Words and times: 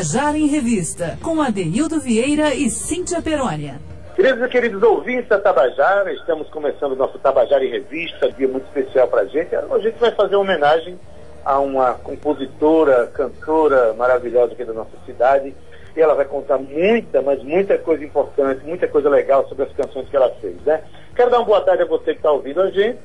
Tabajara 0.00 0.38
em 0.38 0.46
Revista, 0.46 1.18
com 1.22 1.42
Adenildo 1.42 2.00
Vieira 2.00 2.54
e 2.54 2.70
Cíntia 2.70 3.20
Perônia. 3.20 3.78
Queridos 4.16 4.42
e 4.42 4.48
queridos 4.48 4.82
ouvintes 4.82 5.28
da 5.28 5.38
Tabajara, 5.38 6.10
estamos 6.14 6.48
começando 6.48 6.92
o 6.92 6.96
nosso 6.96 7.18
Tabajara 7.18 7.62
em 7.62 7.70
Revista, 7.70 8.32
dia 8.32 8.48
muito 8.48 8.64
especial 8.64 9.08
para 9.08 9.20
a 9.20 9.24
gente. 9.26 9.54
A 9.54 9.78
gente 9.78 9.98
vai 9.98 10.10
fazer 10.12 10.36
uma 10.36 10.44
homenagem 10.44 10.98
a 11.44 11.58
uma 11.58 11.92
compositora, 11.96 13.08
cantora 13.08 13.92
maravilhosa 13.92 14.54
aqui 14.54 14.64
da 14.64 14.72
nossa 14.72 14.96
cidade. 15.04 15.54
E 15.94 16.00
ela 16.00 16.14
vai 16.14 16.24
contar 16.24 16.56
muita, 16.56 17.20
mas 17.20 17.42
muita 17.42 17.76
coisa 17.76 18.02
importante, 18.02 18.64
muita 18.64 18.88
coisa 18.88 19.10
legal 19.10 19.46
sobre 19.50 19.64
as 19.64 19.72
canções 19.74 20.08
que 20.08 20.16
ela 20.16 20.30
fez, 20.40 20.56
né? 20.62 20.82
Quero 21.14 21.30
dar 21.30 21.40
uma 21.40 21.44
boa 21.44 21.60
tarde 21.60 21.82
a 21.82 21.86
você 21.86 22.12
que 22.12 22.20
está 22.20 22.32
ouvindo 22.32 22.62
a 22.62 22.70
gente. 22.70 23.00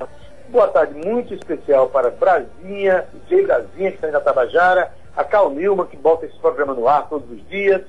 Boa 0.48 0.68
tarde 0.68 0.94
muito 0.94 1.34
especial 1.34 1.88
para 1.88 2.08
Brasinha, 2.08 3.04
DJ 3.12 3.44
Brasinha, 3.44 3.90
que 3.90 3.96
está 3.96 4.10
na 4.10 4.20
Tabajara, 4.20 4.90
a 5.16 5.24
Cal 5.24 5.50
Nilma, 5.50 5.86
que 5.86 5.96
bota 5.96 6.26
esse 6.26 6.38
programa 6.38 6.74
no 6.74 6.86
ar 6.86 7.08
todos 7.08 7.28
os 7.30 7.48
dias. 7.48 7.82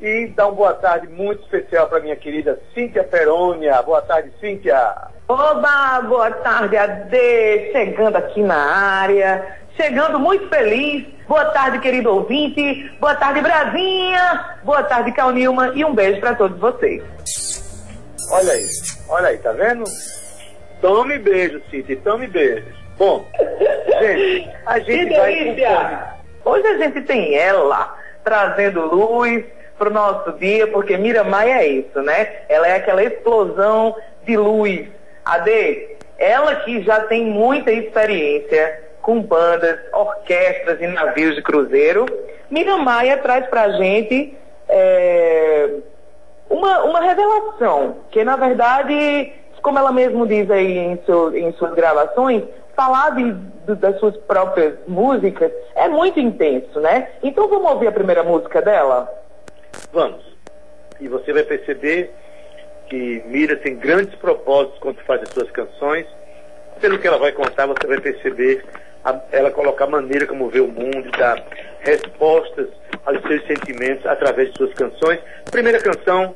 E 0.00 0.26
dar 0.28 0.46
uma 0.46 0.56
boa 0.56 0.74
tarde 0.74 1.06
muito 1.06 1.42
especial 1.42 1.88
para 1.88 2.00
minha 2.00 2.16
querida 2.16 2.60
Cíntia 2.74 3.04
Perônia. 3.04 3.80
Boa 3.82 4.02
tarde, 4.02 4.32
Cíntia. 4.40 5.08
Oba, 5.28 6.02
boa 6.02 6.30
tarde, 6.30 6.76
Ade. 6.76 7.70
Chegando 7.72 8.16
aqui 8.16 8.42
na 8.42 8.56
área, 8.56 9.56
chegando 9.76 10.18
muito 10.18 10.48
feliz. 10.48 11.06
Boa 11.28 11.44
tarde, 11.46 11.78
querido 11.78 12.12
ouvinte. 12.12 12.90
Boa 13.00 13.14
tarde, 13.14 13.40
Brasinha. 13.40 14.58
Boa 14.64 14.82
tarde, 14.82 15.12
Cal 15.12 15.30
Nilma. 15.30 15.72
E 15.74 15.84
um 15.84 15.94
beijo 15.94 16.20
para 16.20 16.34
todos 16.34 16.58
vocês. 16.58 17.02
Olha 18.30 18.52
aí, 18.52 18.66
olha 19.08 19.28
aí, 19.28 19.38
tá 19.38 19.52
vendo? 19.52 19.84
Tome 20.80 21.18
beijo, 21.18 21.62
Cíntia, 21.70 21.98
tome 22.02 22.26
beijo. 22.26 22.66
Bom, 22.98 23.24
gente, 24.00 24.50
a 24.66 24.78
gente 24.80 25.08
que 25.08 25.16
vai... 25.16 25.34
delícia! 25.34 26.23
Hoje 26.44 26.66
a 26.66 26.76
gente 26.78 27.00
tem 27.02 27.34
ela 27.34 27.96
trazendo 28.22 28.86
luz 28.86 29.44
para 29.78 29.88
o 29.88 29.92
nosso 29.92 30.32
dia, 30.32 30.66
porque 30.66 30.96
Mira 30.96 31.24
Maia 31.24 31.62
é 31.62 31.66
isso, 31.66 32.00
né? 32.02 32.42
Ela 32.48 32.68
é 32.68 32.76
aquela 32.76 33.02
explosão 33.02 33.96
de 34.24 34.36
luz. 34.36 34.86
Ade, 35.24 35.96
ela 36.18 36.56
que 36.56 36.82
já 36.82 37.00
tem 37.00 37.24
muita 37.24 37.72
experiência 37.72 38.82
com 39.00 39.20
bandas, 39.20 39.78
orquestras 39.92 40.80
e 40.80 40.86
navios 40.86 41.34
de 41.34 41.42
cruzeiro, 41.42 42.06
Mira 42.50 42.76
Maia 42.76 43.16
traz 43.18 43.46
para 43.46 43.62
a 43.62 43.72
gente 43.72 44.36
é, 44.68 45.70
uma, 46.48 46.84
uma 46.84 47.00
revelação, 47.00 47.96
que 48.10 48.22
na 48.22 48.36
verdade, 48.36 49.32
como 49.62 49.78
ela 49.78 49.92
mesmo 49.92 50.26
diz 50.26 50.50
aí 50.50 50.78
em, 50.78 50.98
seu, 51.04 51.36
em 51.36 51.52
suas 51.52 51.74
gravações, 51.74 52.44
falar 52.76 53.10
de, 53.10 53.34
de, 53.66 53.74
das 53.76 53.98
suas 53.98 54.16
próprias 54.16 54.74
músicas 54.86 55.52
é 55.74 55.88
muito 55.88 56.20
intenso, 56.20 56.80
né? 56.80 57.08
Então 57.22 57.48
vamos 57.48 57.70
ouvir 57.70 57.88
a 57.88 57.92
primeira 57.92 58.22
música 58.22 58.60
dela? 58.62 59.08
Vamos. 59.92 60.22
E 61.00 61.08
você 61.08 61.32
vai 61.32 61.42
perceber 61.42 62.12
que 62.88 63.22
Mira 63.26 63.56
tem 63.56 63.76
grandes 63.76 64.14
propósitos 64.16 64.78
quando 64.78 65.00
faz 65.00 65.22
as 65.22 65.30
suas 65.30 65.50
canções. 65.50 66.06
Pelo 66.80 66.98
que 66.98 67.06
ela 67.06 67.18
vai 67.18 67.32
contar, 67.32 67.66
você 67.66 67.86
vai 67.86 68.00
perceber 68.00 68.64
a, 69.04 69.20
ela 69.32 69.50
colocar 69.50 69.84
a 69.84 69.88
maneira 69.88 70.26
como 70.26 70.48
vê 70.48 70.60
o 70.60 70.68
mundo, 70.68 71.10
dar 71.18 71.44
respostas 71.80 72.68
aos 73.04 73.20
seus 73.22 73.46
sentimentos 73.46 74.06
através 74.06 74.50
de 74.50 74.56
suas 74.56 74.74
canções. 74.74 75.20
Primeira 75.50 75.80
canção, 75.80 76.34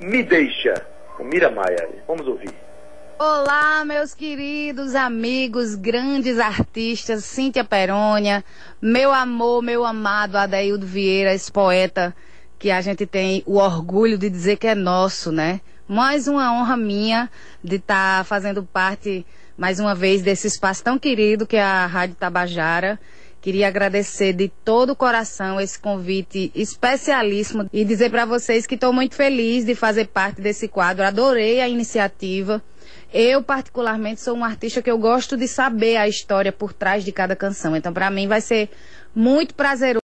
Me 0.00 0.22
Deixa, 0.22 0.74
com 1.16 1.24
Mira 1.24 1.50
Maia. 1.50 1.88
Vamos 2.06 2.26
ouvir. 2.26 2.67
Olá, 3.20 3.84
meus 3.84 4.14
queridos 4.14 4.94
amigos, 4.94 5.74
grandes 5.74 6.38
artistas, 6.38 7.24
Cíntia 7.24 7.64
Perônia, 7.64 8.44
meu 8.80 9.12
amor, 9.12 9.60
meu 9.60 9.84
amado 9.84 10.36
Adaildo 10.36 10.86
Vieira, 10.86 11.34
esse 11.34 11.50
poeta 11.50 12.14
que 12.60 12.70
a 12.70 12.80
gente 12.80 13.04
tem 13.06 13.42
o 13.44 13.56
orgulho 13.56 14.16
de 14.16 14.30
dizer 14.30 14.56
que 14.56 14.68
é 14.68 14.74
nosso, 14.76 15.32
né? 15.32 15.60
Mais 15.88 16.28
uma 16.28 16.52
honra 16.52 16.76
minha 16.76 17.28
de 17.62 17.74
estar 17.74 18.18
tá 18.18 18.24
fazendo 18.24 18.62
parte, 18.62 19.26
mais 19.56 19.80
uma 19.80 19.96
vez, 19.96 20.22
desse 20.22 20.46
espaço 20.46 20.84
tão 20.84 20.96
querido 20.96 21.44
que 21.44 21.56
é 21.56 21.62
a 21.62 21.86
Rádio 21.86 22.14
Tabajara. 22.14 23.00
Queria 23.40 23.66
agradecer 23.66 24.32
de 24.32 24.48
todo 24.64 24.90
o 24.90 24.96
coração 24.96 25.60
esse 25.60 25.76
convite 25.76 26.52
especialíssimo 26.54 27.68
e 27.72 27.84
dizer 27.84 28.10
para 28.10 28.24
vocês 28.24 28.64
que 28.64 28.76
estou 28.76 28.92
muito 28.92 29.16
feliz 29.16 29.64
de 29.64 29.74
fazer 29.74 30.06
parte 30.06 30.40
desse 30.40 30.68
quadro. 30.68 31.04
Adorei 31.04 31.60
a 31.60 31.68
iniciativa. 31.68 32.62
Eu, 33.12 33.42
particularmente, 33.42 34.20
sou 34.20 34.36
um 34.36 34.44
artista 34.44 34.82
que 34.82 34.90
eu 34.90 34.98
gosto 34.98 35.36
de 35.36 35.48
saber 35.48 35.96
a 35.96 36.06
história 36.06 36.52
por 36.52 36.74
trás 36.74 37.04
de 37.04 37.10
cada 37.10 37.34
canção. 37.34 37.74
Então, 37.74 37.92
para 37.92 38.10
mim, 38.10 38.28
vai 38.28 38.40
ser 38.40 38.68
muito 39.14 39.54
prazeroso 39.54 40.02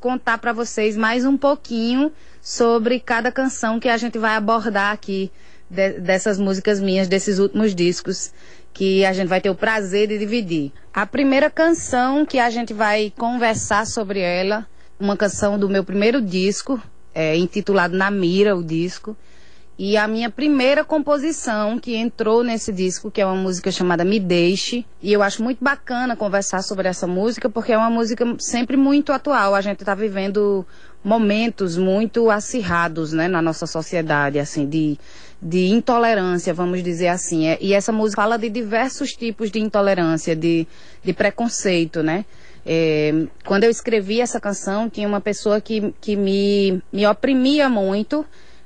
contar 0.00 0.38
para 0.38 0.52
vocês 0.52 0.96
mais 0.96 1.24
um 1.24 1.36
pouquinho 1.36 2.12
sobre 2.40 3.00
cada 3.00 3.32
canção 3.32 3.80
que 3.80 3.88
a 3.88 3.96
gente 3.96 4.18
vai 4.18 4.36
abordar 4.36 4.92
aqui 4.92 5.32
de, 5.68 5.98
dessas 5.98 6.38
músicas 6.38 6.80
minhas, 6.80 7.08
desses 7.08 7.40
últimos 7.40 7.74
discos 7.74 8.32
que 8.72 9.04
a 9.04 9.12
gente 9.12 9.26
vai 9.26 9.40
ter 9.40 9.50
o 9.50 9.54
prazer 9.54 10.06
de 10.06 10.16
dividir. 10.16 10.72
A 10.92 11.04
primeira 11.04 11.50
canção 11.50 12.24
que 12.24 12.38
a 12.38 12.50
gente 12.50 12.72
vai 12.72 13.12
conversar 13.16 13.84
sobre 13.84 14.20
ela, 14.20 14.64
uma 14.98 15.16
canção 15.16 15.58
do 15.58 15.68
meu 15.68 15.82
primeiro 15.82 16.22
disco, 16.22 16.80
é, 17.12 17.36
intitulado 17.36 17.96
Na 17.96 18.12
Mira, 18.12 18.56
o 18.56 18.62
disco, 18.62 19.16
e 19.76 19.96
a 19.96 20.06
minha 20.06 20.30
primeira 20.30 20.84
composição 20.84 21.80
que 21.80 21.96
entrou 21.96 22.44
nesse 22.44 22.72
disco, 22.72 23.10
que 23.10 23.20
é 23.20 23.26
uma 23.26 23.34
música 23.34 23.72
chamada 23.72 24.04
Me 24.04 24.20
Deixe. 24.20 24.86
E 25.02 25.12
eu 25.12 25.20
acho 25.20 25.42
muito 25.42 25.62
bacana 25.62 26.14
conversar 26.14 26.62
sobre 26.62 26.86
essa 26.86 27.08
música, 27.08 27.50
porque 27.50 27.72
é 27.72 27.76
uma 27.76 27.90
música 27.90 28.24
sempre 28.38 28.76
muito 28.76 29.12
atual. 29.12 29.52
A 29.52 29.60
gente 29.60 29.80
está 29.80 29.92
vivendo 29.92 30.64
momentos 31.02 31.76
muito 31.76 32.30
acirrados 32.30 33.12
né, 33.12 33.26
na 33.26 33.42
nossa 33.42 33.66
sociedade, 33.66 34.38
assim, 34.38 34.64
de, 34.64 34.96
de 35.42 35.66
intolerância, 35.66 36.54
vamos 36.54 36.80
dizer 36.80 37.08
assim. 37.08 37.48
É, 37.48 37.58
e 37.60 37.74
essa 37.74 37.90
música 37.90 38.22
fala 38.22 38.38
de 38.38 38.48
diversos 38.48 39.10
tipos 39.10 39.50
de 39.50 39.58
intolerância, 39.58 40.36
de, 40.36 40.68
de 41.02 41.12
preconceito, 41.12 42.00
né? 42.00 42.24
É, 42.64 43.26
quando 43.44 43.64
eu 43.64 43.70
escrevi 43.70 44.20
essa 44.20 44.40
canção, 44.40 44.88
tinha 44.88 45.06
uma 45.06 45.20
pessoa 45.20 45.60
que, 45.60 45.92
que 46.00 46.14
me, 46.14 46.80
me 46.92 47.04
oprimia 47.06 47.68
muito 47.68 48.24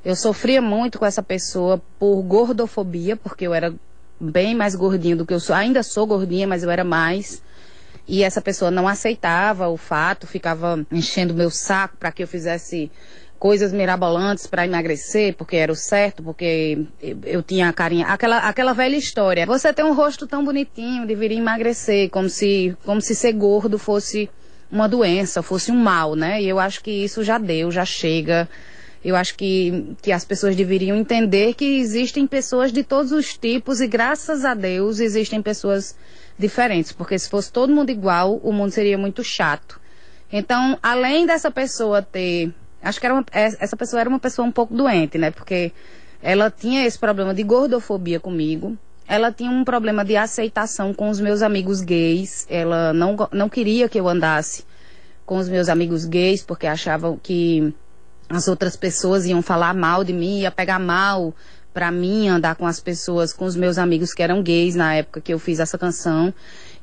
eu 0.08 0.16
sofria 0.16 0.62
muito 0.62 0.98
com 0.98 1.04
essa 1.04 1.22
pessoa 1.22 1.82
por 1.98 2.22
gordofobia, 2.22 3.14
porque 3.14 3.46
eu 3.46 3.52
era 3.52 3.74
bem 4.18 4.54
mais 4.54 4.74
gordinho 4.74 5.18
do 5.18 5.26
que 5.26 5.34
eu 5.34 5.38
sou. 5.38 5.54
Ainda 5.54 5.82
sou 5.82 6.06
gordinha, 6.06 6.46
mas 6.46 6.62
eu 6.62 6.70
era 6.70 6.82
mais. 6.82 7.42
E 8.06 8.22
essa 8.22 8.40
pessoa 8.40 8.70
não 8.70 8.88
aceitava 8.88 9.68
o 9.68 9.76
fato, 9.76 10.26
ficava 10.26 10.82
enchendo 10.90 11.34
meu 11.34 11.50
saco 11.50 11.98
para 11.98 12.10
que 12.10 12.22
eu 12.22 12.26
fizesse 12.26 12.90
coisas 13.38 13.70
mirabolantes 13.70 14.46
para 14.46 14.64
emagrecer, 14.64 15.34
porque 15.36 15.56
era 15.56 15.70
o 15.70 15.76
certo, 15.76 16.22
porque 16.22 16.86
eu 17.26 17.42
tinha 17.42 17.68
a 17.68 17.72
carinha. 17.74 18.06
Aquela, 18.06 18.38
aquela 18.38 18.72
velha 18.72 18.96
história. 18.96 19.44
Você 19.44 19.74
tem 19.74 19.84
um 19.84 19.92
rosto 19.92 20.26
tão 20.26 20.42
bonitinho, 20.42 21.06
deveria 21.06 21.36
emagrecer, 21.36 22.08
como 22.08 22.30
se, 22.30 22.74
como 22.82 23.02
se 23.02 23.14
ser 23.14 23.34
gordo 23.34 23.78
fosse 23.78 24.30
uma 24.72 24.88
doença, 24.88 25.42
fosse 25.42 25.70
um 25.70 25.76
mal, 25.76 26.16
né? 26.16 26.40
E 26.40 26.48
eu 26.48 26.58
acho 26.58 26.82
que 26.82 26.90
isso 26.90 27.22
já 27.22 27.36
deu, 27.36 27.70
já 27.70 27.84
chega. 27.84 28.48
Eu 29.08 29.16
acho 29.16 29.36
que, 29.36 29.96
que 30.02 30.12
as 30.12 30.22
pessoas 30.22 30.54
deveriam 30.54 30.94
entender 30.94 31.54
que 31.54 31.64
existem 31.78 32.26
pessoas 32.26 32.70
de 32.70 32.84
todos 32.84 33.10
os 33.10 33.38
tipos 33.38 33.80
e 33.80 33.86
graças 33.86 34.44
a 34.44 34.52
Deus 34.52 35.00
existem 35.00 35.40
pessoas 35.40 35.96
diferentes, 36.38 36.92
porque 36.92 37.18
se 37.18 37.26
fosse 37.26 37.50
todo 37.50 37.74
mundo 37.74 37.88
igual, 37.88 38.36
o 38.42 38.52
mundo 38.52 38.70
seria 38.70 38.98
muito 38.98 39.24
chato. 39.24 39.80
Então, 40.30 40.78
além 40.82 41.24
dessa 41.24 41.50
pessoa 41.50 42.02
ter, 42.02 42.52
acho 42.82 43.00
que 43.00 43.06
era 43.06 43.14
uma, 43.14 43.24
é, 43.32 43.44
essa 43.58 43.78
pessoa 43.78 43.98
era 43.98 44.10
uma 44.10 44.18
pessoa 44.18 44.46
um 44.46 44.52
pouco 44.52 44.74
doente, 44.74 45.16
né? 45.16 45.30
Porque 45.30 45.72
ela 46.22 46.50
tinha 46.50 46.84
esse 46.84 46.98
problema 46.98 47.32
de 47.32 47.42
gordofobia 47.42 48.20
comigo. 48.20 48.76
Ela 49.06 49.32
tinha 49.32 49.50
um 49.50 49.64
problema 49.64 50.04
de 50.04 50.18
aceitação 50.18 50.92
com 50.92 51.08
os 51.08 51.18
meus 51.18 51.40
amigos 51.40 51.80
gays. 51.80 52.46
Ela 52.50 52.92
não, 52.92 53.16
não 53.32 53.48
queria 53.48 53.88
que 53.88 53.98
eu 53.98 54.06
andasse 54.06 54.66
com 55.24 55.38
os 55.38 55.48
meus 55.48 55.70
amigos 55.70 56.04
gays, 56.04 56.42
porque 56.42 56.66
achavam 56.66 57.16
que 57.16 57.72
as 58.28 58.48
outras 58.48 58.76
pessoas 58.76 59.24
iam 59.24 59.42
falar 59.42 59.74
mal 59.74 60.04
de 60.04 60.12
mim, 60.12 60.40
ia 60.40 60.50
pegar 60.50 60.78
mal 60.78 61.34
para 61.72 61.90
mim 61.90 62.28
andar 62.28 62.56
com 62.56 62.66
as 62.66 62.80
pessoas, 62.80 63.32
com 63.32 63.44
os 63.44 63.54
meus 63.54 63.78
amigos 63.78 64.12
que 64.12 64.22
eram 64.22 64.42
gays 64.42 64.74
na 64.74 64.94
época 64.94 65.20
que 65.20 65.32
eu 65.32 65.38
fiz 65.38 65.60
essa 65.60 65.78
canção. 65.78 66.34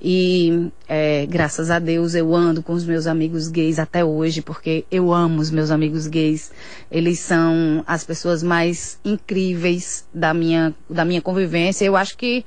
E 0.01 0.69
é, 0.87 1.25
graças 1.25 1.69
a 1.69 1.79
Deus 1.79 2.15
eu 2.15 2.33
ando 2.35 2.61
com 2.61 2.73
os 2.73 2.85
meus 2.85 3.07
amigos 3.07 3.47
gays 3.47 3.79
até 3.79 4.05
hoje, 4.05 4.41
porque 4.41 4.85
eu 4.89 5.13
amo 5.13 5.41
os 5.41 5.51
meus 5.51 5.71
amigos 5.71 6.07
gays. 6.07 6.51
Eles 6.89 7.19
são 7.19 7.83
as 7.85 8.03
pessoas 8.03 8.41
mais 8.41 8.99
incríveis 9.03 10.05
da 10.13 10.33
minha, 10.33 10.73
da 10.89 11.03
minha 11.03 11.21
convivência. 11.21 11.85
Eu 11.85 11.95
acho 11.95 12.17
que 12.17 12.45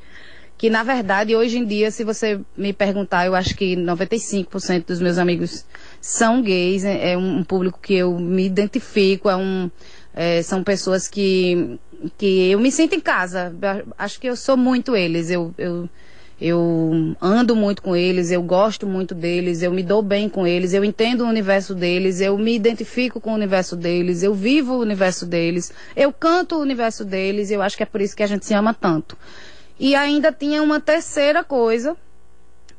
que 0.56 0.68
na 0.68 0.82
verdade 0.82 1.36
hoje 1.36 1.56
em 1.56 1.64
dia, 1.64 1.88
se 1.92 2.02
você 2.02 2.40
me 2.56 2.72
perguntar, 2.72 3.24
eu 3.26 3.34
acho 3.34 3.54
que 3.54 3.76
95% 3.76 4.86
dos 4.86 5.00
meus 5.00 5.16
amigos 5.16 5.64
são 6.00 6.42
gays, 6.42 6.84
é, 6.84 7.12
é 7.12 7.18
um 7.18 7.42
público 7.42 7.78
que 7.80 7.94
eu 7.94 8.18
me 8.18 8.46
identifico, 8.46 9.28
é 9.28 9.36
um, 9.36 9.70
é, 10.14 10.42
são 10.42 10.64
pessoas 10.64 11.08
que, 11.08 11.78
que 12.16 12.50
eu 12.50 12.58
me 12.58 12.70
sinto 12.70 12.94
em 12.94 13.00
casa. 13.00 13.54
Acho 13.96 14.20
que 14.20 14.28
eu 14.28 14.36
sou 14.36 14.56
muito 14.56 14.96
eles. 14.96 15.30
Eu, 15.30 15.54
eu, 15.58 15.88
eu 16.40 17.16
ando 17.20 17.56
muito 17.56 17.82
com 17.82 17.96
eles, 17.96 18.30
eu 18.30 18.42
gosto 18.42 18.86
muito 18.86 19.14
deles, 19.14 19.60
eu 19.60 19.72
me 19.72 19.82
dou 19.82 20.02
bem 20.02 20.28
com 20.28 20.46
eles, 20.46 20.72
eu 20.72 20.84
entendo 20.84 21.24
o 21.24 21.28
universo 21.28 21.74
deles, 21.74 22.20
eu 22.20 22.38
me 22.38 22.54
identifico 22.54 23.20
com 23.20 23.32
o 23.32 23.34
universo 23.34 23.74
deles, 23.74 24.22
eu 24.22 24.32
vivo 24.32 24.74
o 24.74 24.80
universo 24.80 25.26
deles, 25.26 25.72
eu 25.96 26.12
canto 26.12 26.54
o 26.54 26.60
universo 26.60 27.04
deles, 27.04 27.50
eu 27.50 27.60
acho 27.60 27.76
que 27.76 27.82
é 27.82 27.86
por 27.86 28.00
isso 28.00 28.16
que 28.16 28.22
a 28.22 28.26
gente 28.26 28.46
se 28.46 28.54
ama 28.54 28.72
tanto. 28.72 29.18
E 29.80 29.94
ainda 29.96 30.32
tinha 30.32 30.62
uma 30.62 30.80
terceira 30.80 31.42
coisa, 31.42 31.96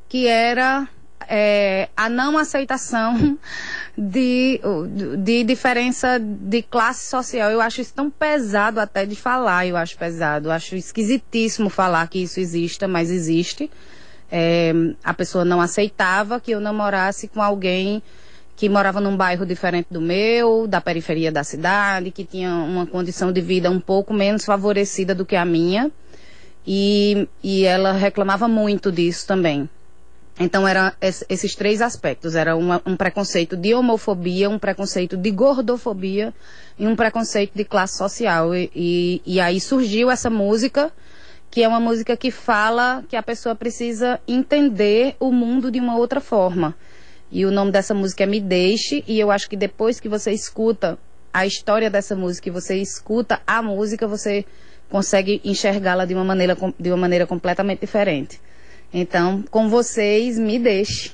que 0.07 0.25
era 0.25 0.87
é, 1.27 1.89
a 1.95 2.09
não 2.09 2.37
aceitação 2.37 3.37
de, 3.97 4.61
de 5.17 5.43
diferença 5.43 6.19
de 6.19 6.61
classe 6.61 7.09
social. 7.09 7.51
Eu 7.51 7.61
acho 7.61 7.81
isso 7.81 7.93
tão 7.93 8.09
pesado 8.09 8.79
até 8.79 9.05
de 9.05 9.15
falar, 9.15 9.67
eu 9.67 9.75
acho 9.75 9.97
pesado. 9.97 10.47
Eu 10.47 10.51
acho 10.51 10.75
esquisitíssimo 10.75 11.69
falar 11.69 12.07
que 12.07 12.23
isso 12.23 12.39
exista, 12.39 12.87
mas 12.87 13.09
existe. 13.09 13.69
É, 14.31 14.71
a 15.03 15.13
pessoa 15.13 15.43
não 15.43 15.59
aceitava 15.59 16.39
que 16.39 16.51
eu 16.51 16.59
namorasse 16.59 17.27
com 17.27 17.41
alguém 17.41 18.01
que 18.55 18.67
morava 18.67 18.99
num 18.99 19.15
bairro 19.15 19.45
diferente 19.45 19.87
do 19.89 20.01
meu, 20.01 20.67
da 20.67 20.81
periferia 20.81 21.31
da 21.31 21.45
cidade, 21.45 22.11
que 22.11 22.25
tinha 22.25 22.53
uma 22.53 22.85
condição 22.85 23.31
de 23.31 23.39
vida 23.39 23.71
um 23.71 23.79
pouco 23.79 24.13
menos 24.13 24.43
favorecida 24.43 25.15
do 25.15 25.25
que 25.25 25.37
a 25.37 25.45
minha. 25.45 25.89
E, 26.67 27.25
e 27.41 27.63
ela 27.63 27.93
reclamava 27.93 28.49
muito 28.49 28.91
disso 28.91 29.25
também. 29.25 29.69
Então, 30.39 30.65
eram 30.65 30.89
esses 31.01 31.53
três 31.53 31.81
aspectos. 31.81 32.33
Era 32.33 32.55
uma, 32.55 32.81
um 32.85 32.95
preconceito 32.95 33.57
de 33.57 33.73
homofobia, 33.73 34.49
um 34.49 34.57
preconceito 34.57 35.17
de 35.17 35.29
gordofobia 35.31 36.33
e 36.77 36.87
um 36.87 36.95
preconceito 36.95 37.51
de 37.53 37.65
classe 37.65 37.97
social. 37.97 38.55
E, 38.55 38.71
e, 38.73 39.21
e, 39.25 39.39
aí 39.41 39.59
surgiu 39.59 40.09
essa 40.09 40.29
música, 40.29 40.93
que 41.51 41.61
é 41.61 41.67
uma 41.67 41.81
música 41.81 42.15
que 42.15 42.31
fala 42.31 43.03
que 43.09 43.17
a 43.17 43.23
pessoa 43.23 43.53
precisa 43.53 44.17
entender 44.25 45.17
o 45.19 45.29
mundo 45.29 45.69
de 45.69 45.79
uma 45.79 45.97
outra 45.97 46.21
forma. 46.21 46.73
E 47.29 47.45
o 47.45 47.51
nome 47.51 47.71
dessa 47.71 47.93
música 47.93 48.23
é 48.23 48.25
Me 48.25 48.39
Deixe, 48.39 49.03
e 49.05 49.19
eu 49.19 49.29
acho 49.29 49.49
que 49.49 49.57
depois 49.57 49.99
que 49.99 50.07
você 50.07 50.31
escuta 50.31 50.97
a 51.33 51.45
história 51.45 51.89
dessa 51.89 52.15
música 52.15 52.47
e 52.47 52.51
você 52.51 52.77
escuta 52.77 53.41
a 53.45 53.61
música, 53.61 54.07
você 54.07 54.45
consegue 54.89 55.41
enxergá-la 55.43 56.05
de 56.05 56.13
uma 56.13 56.23
maneira, 56.23 56.57
de 56.79 56.89
uma 56.89 56.97
maneira 56.97 57.27
completamente 57.27 57.81
diferente. 57.81 58.39
Então, 58.93 59.43
com 59.49 59.69
vocês, 59.69 60.37
me 60.39 60.57
deixe. 60.57 61.11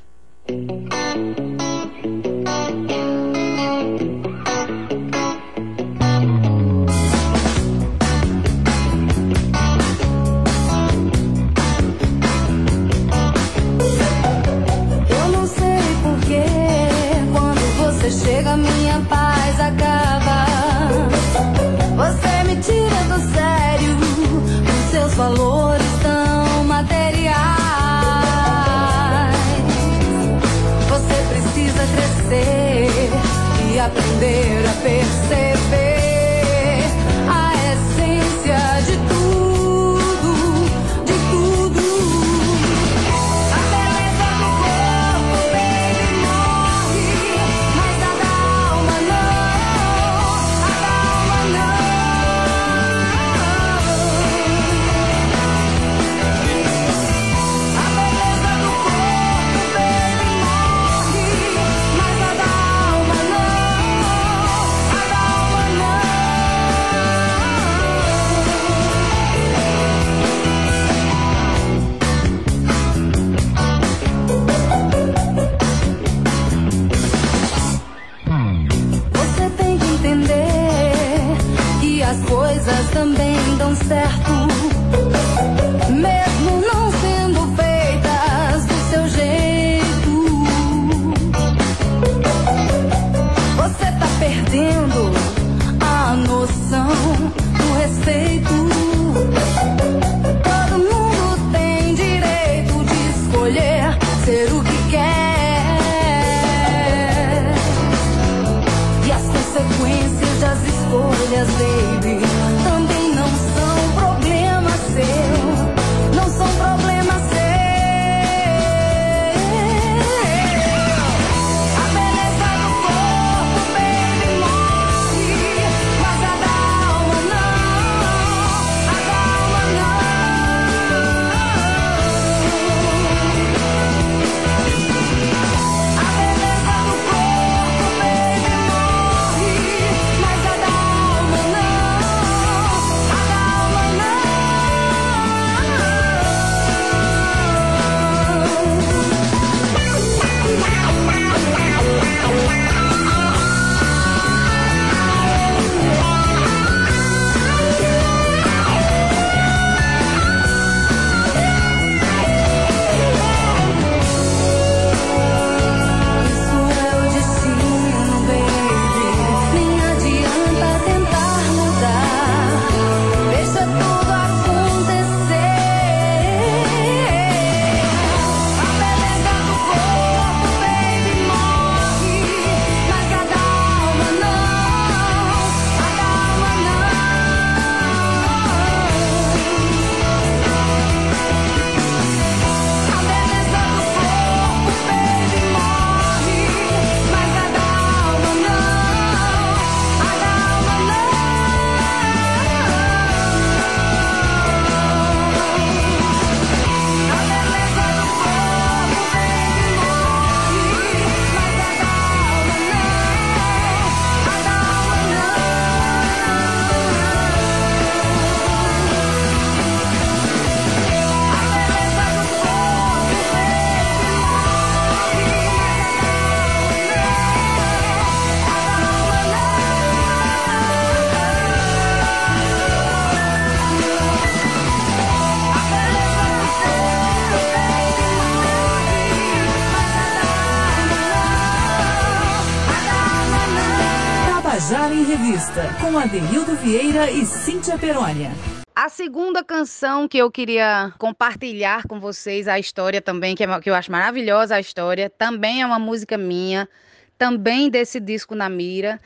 Revista, 245.25 245.63
com 245.81 245.97
Adeildo 245.97 246.55
Vieira 246.57 247.09
e 247.09 247.25
Cíntia 247.25 247.79
Perônia. 247.79 248.29
A 248.75 248.89
segunda 248.89 249.43
canção 249.43 250.07
que 250.07 250.19
eu 250.19 250.29
queria 250.29 250.93
compartilhar 250.99 251.87
com 251.87 251.99
vocês, 251.99 252.47
a 252.47 252.59
história 252.59 253.01
também, 253.01 253.35
que, 253.35 253.43
é, 253.43 253.59
que 253.59 253.67
eu 253.67 253.73
acho 253.73 253.91
maravilhosa 253.91 254.55
a 254.55 254.59
história, 254.59 255.09
também 255.09 255.63
é 255.63 255.65
uma 255.65 255.79
música 255.79 256.15
minha, 256.15 256.69
também 257.17 257.71
desse 257.71 257.99
disco 257.99 258.35
na 258.35 258.47
mira. 258.47 259.01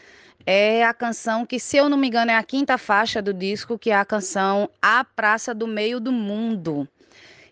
É 0.45 0.83
a 0.83 0.93
canção 0.93 1.45
que, 1.45 1.57
se 1.57 1.77
eu 1.77 1.87
não 1.87 1.97
me 1.97 2.07
engano, 2.07 2.31
é 2.31 2.35
a 2.35 2.43
quinta 2.43 2.77
faixa 2.77 3.21
do 3.21 3.33
disco, 3.33 3.79
que 3.79 3.89
é 3.89 3.95
a 3.95 4.03
canção 4.03 4.69
A 4.81 5.05
Praça 5.05 5.55
do 5.55 5.67
Meio 5.67 6.01
do 6.01 6.11
Mundo, 6.11 6.85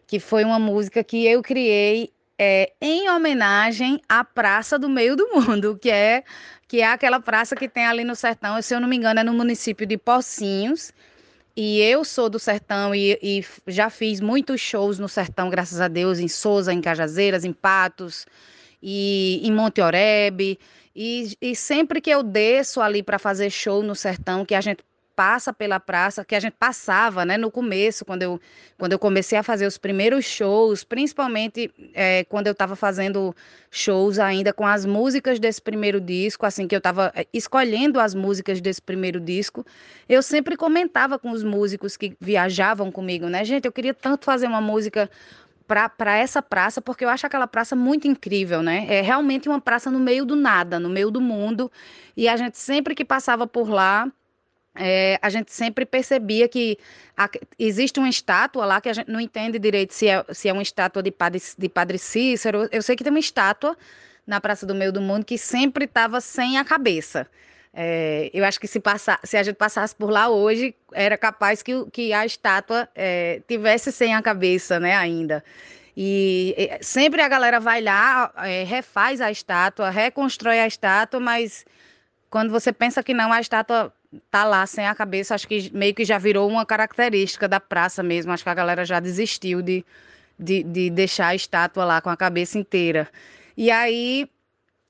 que 0.06 0.20
foi 0.20 0.44
uma 0.44 0.60
música 0.60 1.02
que 1.06 1.26
eu 1.26 1.42
criei 1.42 2.12
é, 2.38 2.72
em 2.82 3.10
homenagem 3.10 4.00
à 4.08 4.24
Praça 4.24 4.78
do 4.78 4.88
Meio 4.88 5.16
do 5.16 5.28
Mundo, 5.34 5.78
que 5.82 5.90
é, 5.90 6.24
que 6.68 6.82
é 6.82 6.88
aquela 6.88 7.20
praça 7.20 7.56
que 7.56 7.70
tem 7.70 7.86
ali 7.86 8.04
no 8.04 8.16
sertão, 8.16 8.62
se 8.62 8.74
eu 8.76 8.80
não 8.80 8.88
me 8.88 8.98
engano, 8.98 9.20
é 9.20 9.24
no 9.24 9.34
município 9.34 9.86
de 9.86 9.98
Pocinhos. 9.98 10.92
E 11.56 11.80
eu 11.82 12.06
sou 12.06 12.30
do 12.30 12.38
sertão 12.38 12.94
e, 12.94 13.18
e 13.22 13.46
já 13.66 13.90
fiz 13.90 14.22
muitos 14.22 14.62
shows 14.62 15.00
no 15.00 15.10
sertão, 15.10 15.50
graças 15.50 15.82
a 15.82 15.88
Deus, 15.88 16.20
em 16.20 16.28
Souza, 16.28 16.72
em 16.72 16.80
Cajazeiras, 16.80 17.44
em 17.44 17.52
Patos 17.52 18.28
e 18.82 19.42
em 19.44 19.52
Monte 19.52 19.82
Oreb. 19.82 20.60
E, 20.96 21.36
e 21.42 21.56
sempre 21.56 22.00
que 22.00 22.12
eu 22.12 22.22
desço 22.22 22.80
ali 22.80 23.02
para 23.02 23.18
fazer 23.18 23.50
show 23.50 23.82
no 23.82 23.96
sertão, 23.96 24.46
que 24.46 24.54
a 24.54 24.62
gente 24.62 24.84
passa 25.18 25.52
pela 25.52 25.80
praça, 25.80 26.24
que 26.24 26.36
a 26.36 26.40
gente 26.40 26.54
passava, 26.54 27.26
né, 27.26 27.38
no 27.38 27.50
começo, 27.50 28.06
quando 28.06 28.22
eu, 28.22 28.40
quando 28.78 28.92
eu 28.92 29.00
comecei 29.00 29.36
a 29.36 29.42
fazer 29.42 29.66
os 29.66 29.76
primeiros 29.76 30.26
shows, 30.26 30.84
principalmente 30.84 31.74
é, 31.96 32.24
quando 32.26 32.46
eu 32.46 32.52
estava 32.52 32.76
fazendo 32.76 33.36
shows 33.72 34.20
ainda 34.20 34.54
com 34.54 34.64
as 34.64 34.86
músicas 34.86 35.40
desse 35.40 35.60
primeiro 35.60 36.00
disco, 36.00 36.46
assim 36.46 36.68
que 36.68 36.76
eu 36.76 36.78
estava 36.78 37.12
escolhendo 37.34 38.00
as 38.00 38.14
músicas 38.14 38.62
desse 38.62 38.80
primeiro 38.80 39.20
disco, 39.20 39.66
eu 40.08 40.22
sempre 40.22 40.56
comentava 40.56 41.18
com 41.18 41.32
os 41.32 41.44
músicos 41.44 41.98
que 41.98 42.16
viajavam 42.22 42.92
comigo, 42.92 43.28
né, 43.28 43.44
gente, 43.44 43.66
eu 43.66 43.72
queria 43.72 43.96
tanto 43.96 44.24
fazer 44.24 44.46
uma 44.46 44.62
música 44.62 45.10
para 45.68 46.16
essa 46.16 46.44
praça, 46.44 46.80
porque 46.80 47.04
eu 47.04 47.10
acho 47.10 47.26
aquela 47.26 47.48
praça 47.48 47.76
muito 47.76 48.08
incrível, 48.08 48.62
né? 48.62 48.86
É 48.88 49.02
realmente 49.02 49.50
uma 49.50 49.60
praça 49.60 49.92
no 49.92 50.00
meio 50.00 50.24
do 50.26 50.34
nada, 50.34 50.80
no 50.80 50.88
meio 50.88 51.12
do 51.12 51.20
mundo. 51.20 51.70
E 52.16 52.30
a 52.30 52.38
gente 52.38 52.58
sempre 52.58 52.96
que 52.96 53.04
passava 53.04 53.46
por 53.46 53.70
lá, 53.70 54.10
é, 54.78 55.20
a 55.22 55.30
gente 55.30 55.52
sempre 55.52 55.86
percebia 55.86 56.48
que 56.48 56.78
a, 57.16 57.30
existe 57.58 58.00
uma 58.00 58.10
estátua 58.10 58.66
lá 58.66 58.80
que 58.80 58.90
a 58.90 58.94
gente 58.94 59.10
não 59.10 59.20
entende 59.20 59.58
direito 59.60 59.94
se 59.94 60.08
é, 60.08 60.24
se 60.32 60.48
é 60.48 60.54
uma 60.54 60.62
estátua 60.62 61.02
de 61.02 61.12
padre, 61.12 61.42
de 61.58 61.70
padre 61.70 61.98
Cícero. 61.98 62.68
Eu 62.72 62.82
sei 62.82 62.96
que 62.96 63.04
tem 63.04 63.12
uma 63.12 63.20
estátua 63.20 63.78
na 64.26 64.40
Praça 64.42 64.66
do 64.66 64.76
Meio 64.76 64.92
do 64.92 65.02
Mundo 65.02 65.26
que 65.26 65.38
sempre 65.38 65.86
estava 65.86 66.22
sem 66.22 66.58
a 66.58 66.66
cabeça. 66.66 67.28
É, 67.74 68.30
eu 68.34 68.44
acho 68.44 68.60
que 68.60 68.68
se, 68.68 68.80
passar, 68.80 69.20
se 69.24 69.38
a 69.38 69.44
gente 69.44 69.56
passasse 69.56 69.96
por 69.96 70.10
lá 70.10 70.30
hoje, 70.30 70.74
era 70.94 71.18
capaz 71.18 71.62
que, 71.62 71.86
que 71.92 72.12
a 72.12 72.26
estátua 72.26 72.90
é, 72.96 73.42
tivesse 73.48 73.92
sem 73.92 74.16
a 74.16 74.22
cabeça, 74.22 74.80
né, 74.80 74.96
ainda. 74.96 75.44
E, 75.96 76.56
e 76.58 76.84
sempre 76.84 77.22
a 77.22 77.28
galera 77.28 77.60
vai 77.60 77.82
lá, 77.82 78.32
é, 78.38 78.64
refaz 78.64 79.22
a 79.22 79.32
estátua, 79.32 79.90
reconstrói 79.90 80.60
a 80.60 80.68
estátua, 80.68 81.20
mas 81.20 81.66
quando 82.30 82.52
você 82.52 82.74
pensa 82.74 83.04
que 83.04 83.14
não, 83.14 83.32
a 83.32 83.40
estátua 83.40 83.94
tá 84.32 84.44
lá 84.44 84.66
sem 84.66 84.88
a 84.88 84.96
cabeça, 84.96 85.36
acho 85.36 85.48
que 85.48 85.70
meio 85.74 85.94
que 85.94 86.06
já 86.06 86.18
virou 86.18 86.50
uma 86.50 86.66
característica 86.66 87.48
da 87.48 87.60
praça 87.60 88.02
mesmo. 88.02 88.32
Acho 88.32 88.44
que 88.44 88.50
a 88.50 88.54
galera 88.54 88.86
já 88.86 89.00
desistiu 89.00 89.62
de, 89.62 89.86
de, 90.40 90.64
de 90.64 90.90
deixar 90.90 91.28
a 91.28 91.36
estátua 91.36 91.86
lá 91.86 92.02
com 92.02 92.10
a 92.10 92.18
cabeça 92.18 92.58
inteira. 92.58 93.08
E 93.56 93.72
aí 93.72 94.30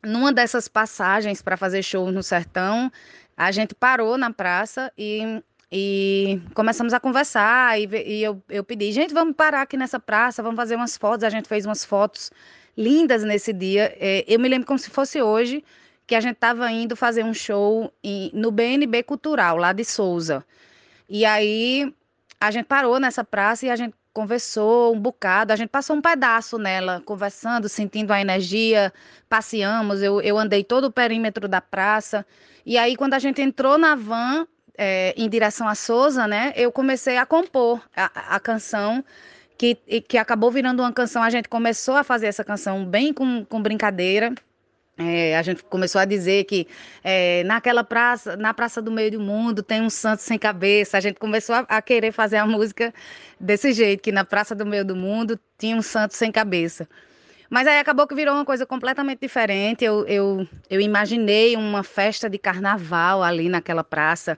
numa 0.03 0.31
dessas 0.31 0.67
passagens 0.67 1.41
para 1.41 1.57
fazer 1.57 1.83
show 1.83 2.11
no 2.11 2.23
sertão, 2.23 2.91
a 3.35 3.51
gente 3.51 3.75
parou 3.75 4.17
na 4.17 4.31
praça 4.31 4.91
e, 4.97 5.41
e 5.71 6.41
começamos 6.53 6.93
a 6.93 6.99
conversar. 6.99 7.79
E, 7.79 7.85
e 7.85 8.23
eu, 8.23 8.41
eu 8.49 8.63
pedi, 8.63 8.91
gente, 8.91 9.13
vamos 9.13 9.35
parar 9.35 9.61
aqui 9.61 9.77
nessa 9.77 9.99
praça, 9.99 10.41
vamos 10.41 10.57
fazer 10.57 10.75
umas 10.75 10.97
fotos. 10.97 11.23
A 11.23 11.29
gente 11.29 11.47
fez 11.47 11.65
umas 11.65 11.83
fotos 11.83 12.31
lindas 12.75 13.23
nesse 13.23 13.51
dia. 13.53 13.95
É, 13.99 14.23
eu 14.27 14.39
me 14.39 14.47
lembro 14.47 14.67
como 14.67 14.79
se 14.79 14.89
fosse 14.89 15.21
hoje 15.21 15.63
que 16.07 16.15
a 16.15 16.21
gente 16.21 16.35
estava 16.35 16.71
indo 16.71 16.95
fazer 16.95 17.23
um 17.25 17.33
show 17.33 17.93
em, 18.01 18.31
no 18.33 18.49
BNB 18.49 19.03
Cultural, 19.03 19.57
lá 19.57 19.73
de 19.73 19.83
Souza. 19.83 20.43
E 21.09 21.25
aí 21.25 21.93
a 22.39 22.49
gente 22.49 22.65
parou 22.65 22.97
nessa 22.99 23.25
praça 23.25 23.65
e 23.65 23.69
a 23.69 23.75
gente 23.75 23.93
conversou 24.13 24.95
um 24.95 24.99
bocado, 24.99 25.53
a 25.53 25.55
gente 25.55 25.69
passou 25.69 25.95
um 25.95 26.01
pedaço 26.01 26.57
nela, 26.57 27.03
conversando, 27.05 27.69
sentindo 27.69 28.11
a 28.11 28.19
energia, 28.19 28.91
passeamos, 29.29 30.01
eu, 30.01 30.19
eu 30.21 30.39
andei 30.39 30.63
todo 30.63 30.85
o 30.85 30.91
perímetro 30.91 31.47
da 31.47 31.61
praça, 31.61 32.25
e 32.65 32.79
aí 32.79 32.95
quando 32.95 33.13
a 33.13 33.19
gente 33.19 33.43
entrou 33.43 33.77
na 33.77 33.93
van, 33.93 34.47
é, 34.75 35.13
em 35.15 35.29
direção 35.29 35.67
a 35.67 35.75
Souza, 35.75 36.25
né, 36.25 36.51
eu 36.55 36.71
comecei 36.71 37.17
a 37.17 37.27
compor 37.27 37.79
a, 37.95 38.35
a 38.35 38.39
canção, 38.39 39.05
que, 39.55 39.75
que 39.75 40.17
acabou 40.17 40.49
virando 40.49 40.81
uma 40.81 40.91
canção, 40.91 41.21
a 41.21 41.29
gente 41.29 41.47
começou 41.47 41.95
a 41.95 42.03
fazer 42.03 42.25
essa 42.25 42.43
canção 42.43 42.83
bem 42.85 43.13
com, 43.13 43.45
com 43.45 43.61
brincadeira, 43.61 44.33
é, 44.97 45.37
a 45.37 45.41
gente 45.43 45.63
começou 45.63 46.01
a 46.01 46.05
dizer 46.05 46.45
que 46.45 46.67
é, 47.03 47.43
naquela 47.43 47.83
praça, 47.83 48.35
na 48.35 48.53
Praça 48.53 48.81
do 48.81 48.91
Meio 48.91 49.11
do 49.11 49.19
Mundo, 49.19 49.61
tem 49.61 49.81
um 49.81 49.89
santo 49.89 50.21
sem 50.21 50.39
cabeça. 50.39 50.97
A 50.97 50.99
gente 50.99 51.19
começou 51.19 51.53
a, 51.53 51.59
a, 51.59 51.81
querer 51.81 52.11
fazer 52.11 52.37
a 52.37 52.47
música 52.47 52.91
desse 53.39 53.73
jeito, 53.73 54.01
que 54.01 54.11
na 54.11 54.25
Praça 54.25 54.55
do 54.55 54.65
Meio 54.65 54.83
do 54.83 54.95
Mundo 54.95 55.39
tinha 55.57 55.75
um 55.75 55.83
santo 55.83 56.15
sem 56.15 56.31
cabeça. 56.31 56.87
Mas 57.49 57.67
aí 57.67 57.79
acabou 57.79 58.07
que 58.07 58.15
virou 58.15 58.33
uma 58.33 58.43
coisa 58.43 58.65
completamente 58.65 59.19
diferente. 59.21 59.85
Eu, 59.85 60.05
eu, 60.07 60.47
eu 60.69 60.81
imaginei 60.81 61.55
uma 61.55 61.83
festa 61.83 62.27
de 62.27 62.39
carnaval 62.39 63.21
ali 63.21 63.49
naquela 63.49 63.83
praça 63.83 64.37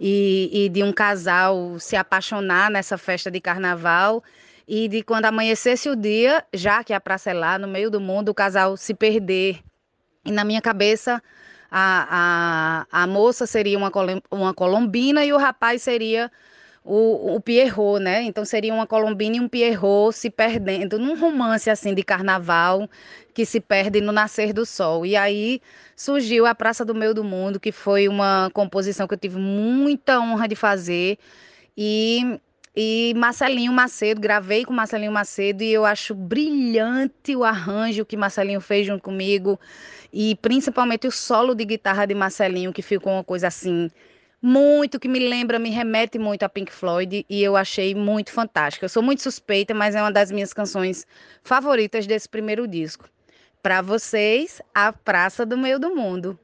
e, 0.00 0.50
e 0.52 0.68
de 0.68 0.82
um 0.84 0.92
casal 0.92 1.78
se 1.80 1.96
apaixonar 1.96 2.70
nessa 2.70 2.96
festa 2.96 3.30
de 3.30 3.40
carnaval 3.40 4.22
e 4.68 4.88
de 4.88 5.02
quando 5.02 5.26
amanhecesse 5.26 5.88
o 5.88 5.96
dia, 5.96 6.44
já 6.54 6.82
que 6.84 6.92
a 6.92 7.00
praça 7.00 7.30
é 7.30 7.34
lá 7.34 7.58
no 7.58 7.68
meio 7.68 7.90
do 7.90 8.00
mundo, 8.00 8.30
o 8.30 8.34
casal 8.34 8.76
se 8.76 8.94
perder 8.94 9.60
e 10.26 10.32
na 10.32 10.44
minha 10.44 10.60
cabeça, 10.60 11.22
a, 11.70 12.86
a, 12.90 13.02
a 13.02 13.06
moça 13.06 13.46
seria 13.46 13.78
uma, 13.78 13.90
uma 14.30 14.52
colombina 14.52 15.24
e 15.24 15.32
o 15.32 15.38
rapaz 15.38 15.82
seria 15.82 16.30
o, 16.84 17.34
o 17.34 17.40
Pierrot, 17.40 18.00
né? 18.00 18.22
Então 18.22 18.44
seria 18.44 18.72
uma 18.72 18.86
colombina 18.86 19.36
e 19.36 19.40
um 19.40 19.48
Pierrot 19.48 20.16
se 20.16 20.30
perdendo 20.30 20.98
num 20.98 21.18
romance 21.18 21.68
assim 21.68 21.94
de 21.94 22.02
carnaval 22.02 22.88
que 23.34 23.44
se 23.44 23.60
perde 23.60 24.00
no 24.00 24.12
nascer 24.12 24.52
do 24.52 24.64
sol. 24.64 25.04
E 25.04 25.16
aí 25.16 25.60
surgiu 25.96 26.46
a 26.46 26.54
Praça 26.54 26.84
do 26.84 26.94
Meio 26.94 27.12
do 27.12 27.24
Mundo, 27.24 27.58
que 27.58 27.72
foi 27.72 28.08
uma 28.08 28.50
composição 28.54 29.06
que 29.08 29.14
eu 29.14 29.18
tive 29.18 29.38
muita 29.38 30.20
honra 30.20 30.46
de 30.46 30.54
fazer. 30.54 31.18
E 31.76 32.40
e 32.76 33.14
Marcelinho 33.16 33.72
Macedo, 33.72 34.20
gravei 34.20 34.64
com 34.64 34.72
Marcelinho 34.72 35.10
Macedo 35.10 35.62
e 35.62 35.72
eu 35.72 35.86
acho 35.86 36.14
brilhante 36.14 37.34
o 37.34 37.42
arranjo 37.42 38.04
que 38.04 38.16
Marcelinho 38.16 38.60
fez 38.60 38.86
junto 38.86 39.02
comigo 39.02 39.58
e 40.12 40.36
principalmente 40.42 41.06
o 41.06 41.10
solo 41.10 41.54
de 41.54 41.64
guitarra 41.64 42.04
de 42.04 42.14
Marcelinho, 42.14 42.72
que 42.72 42.82
ficou 42.82 43.14
uma 43.14 43.24
coisa 43.24 43.46
assim 43.46 43.90
muito 44.42 45.00
que 45.00 45.08
me 45.08 45.18
lembra, 45.18 45.58
me 45.58 45.70
remete 45.70 46.18
muito 46.18 46.42
a 46.42 46.48
Pink 46.48 46.70
Floyd 46.70 47.24
e 47.28 47.42
eu 47.42 47.56
achei 47.56 47.94
muito 47.94 48.30
fantástica. 48.30 48.84
Eu 48.84 48.90
sou 48.90 49.02
muito 49.02 49.22
suspeita, 49.22 49.72
mas 49.72 49.94
é 49.94 50.02
uma 50.02 50.12
das 50.12 50.30
minhas 50.30 50.52
canções 50.52 51.06
favoritas 51.42 52.06
desse 52.06 52.28
primeiro 52.28 52.68
disco. 52.68 53.08
Para 53.62 53.80
vocês, 53.80 54.60
A 54.74 54.92
Praça 54.92 55.46
do 55.46 55.56
Meio 55.56 55.80
do 55.80 55.94
Mundo. 55.94 56.38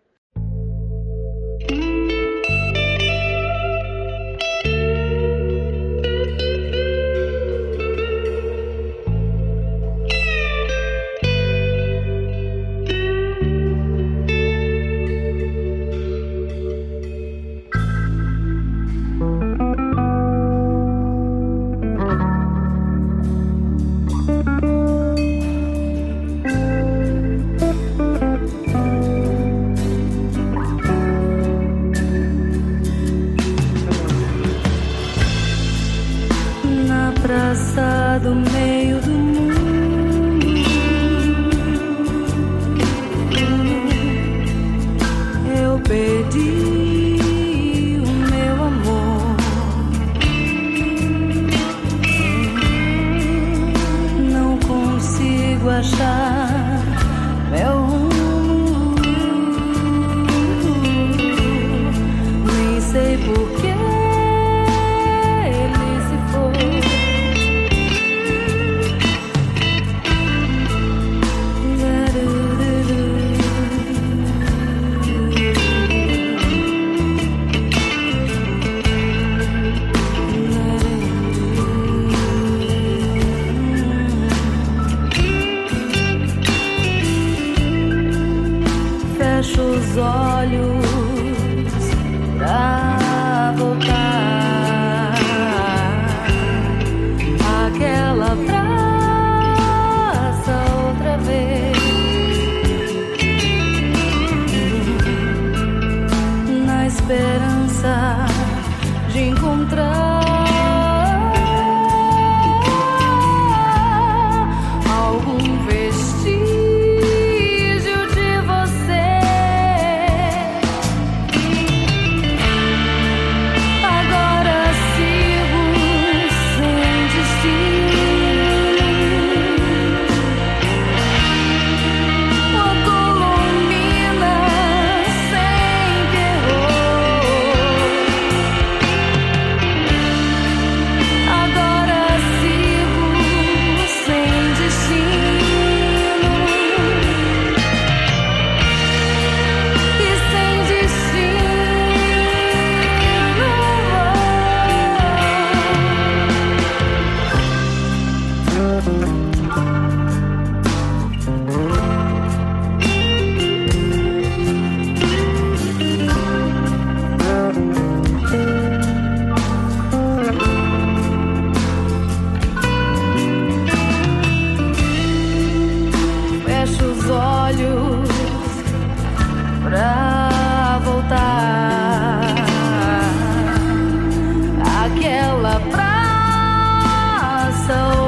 praça 185.61 187.15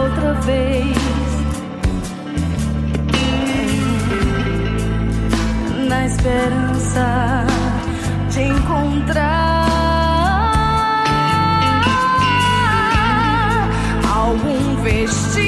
outra 0.02 0.35
vez. 0.42 0.96
Na 5.88 6.07
esperança 6.07 7.46
de 8.30 8.42
encontrar 8.42 9.64
algum 14.04 14.76
vestígio. 14.83 15.43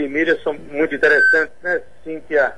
De 0.00 0.08
Miriam 0.08 0.36
são 0.42 0.54
muito 0.70 0.94
interessantes, 0.94 1.54
né, 1.62 1.80
Cíntia? 2.04 2.54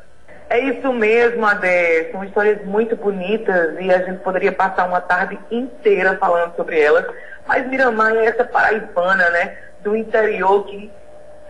É 0.51 0.59
isso 0.59 0.93
mesmo, 0.93 1.45
Adé. 1.45 2.09
São 2.11 2.25
histórias 2.25 2.65
muito 2.65 2.97
bonitas 2.97 3.77
e 3.81 3.93
a 3.93 3.99
gente 3.99 4.21
poderia 4.21 4.53
passar 4.53 4.87
uma 4.87 5.01
tarde 5.01 5.39
inteira 5.51 6.17
falando 6.17 6.57
sobre 6.57 6.81
elas. 6.81 7.05
Mas 7.47 7.67
Miramar 7.67 8.15
é 8.17 8.27
essa 8.27 8.45
paraibana, 8.45 9.29
né? 9.31 9.57
Do 9.83 9.95
interior 9.95 10.65
que 10.67 10.91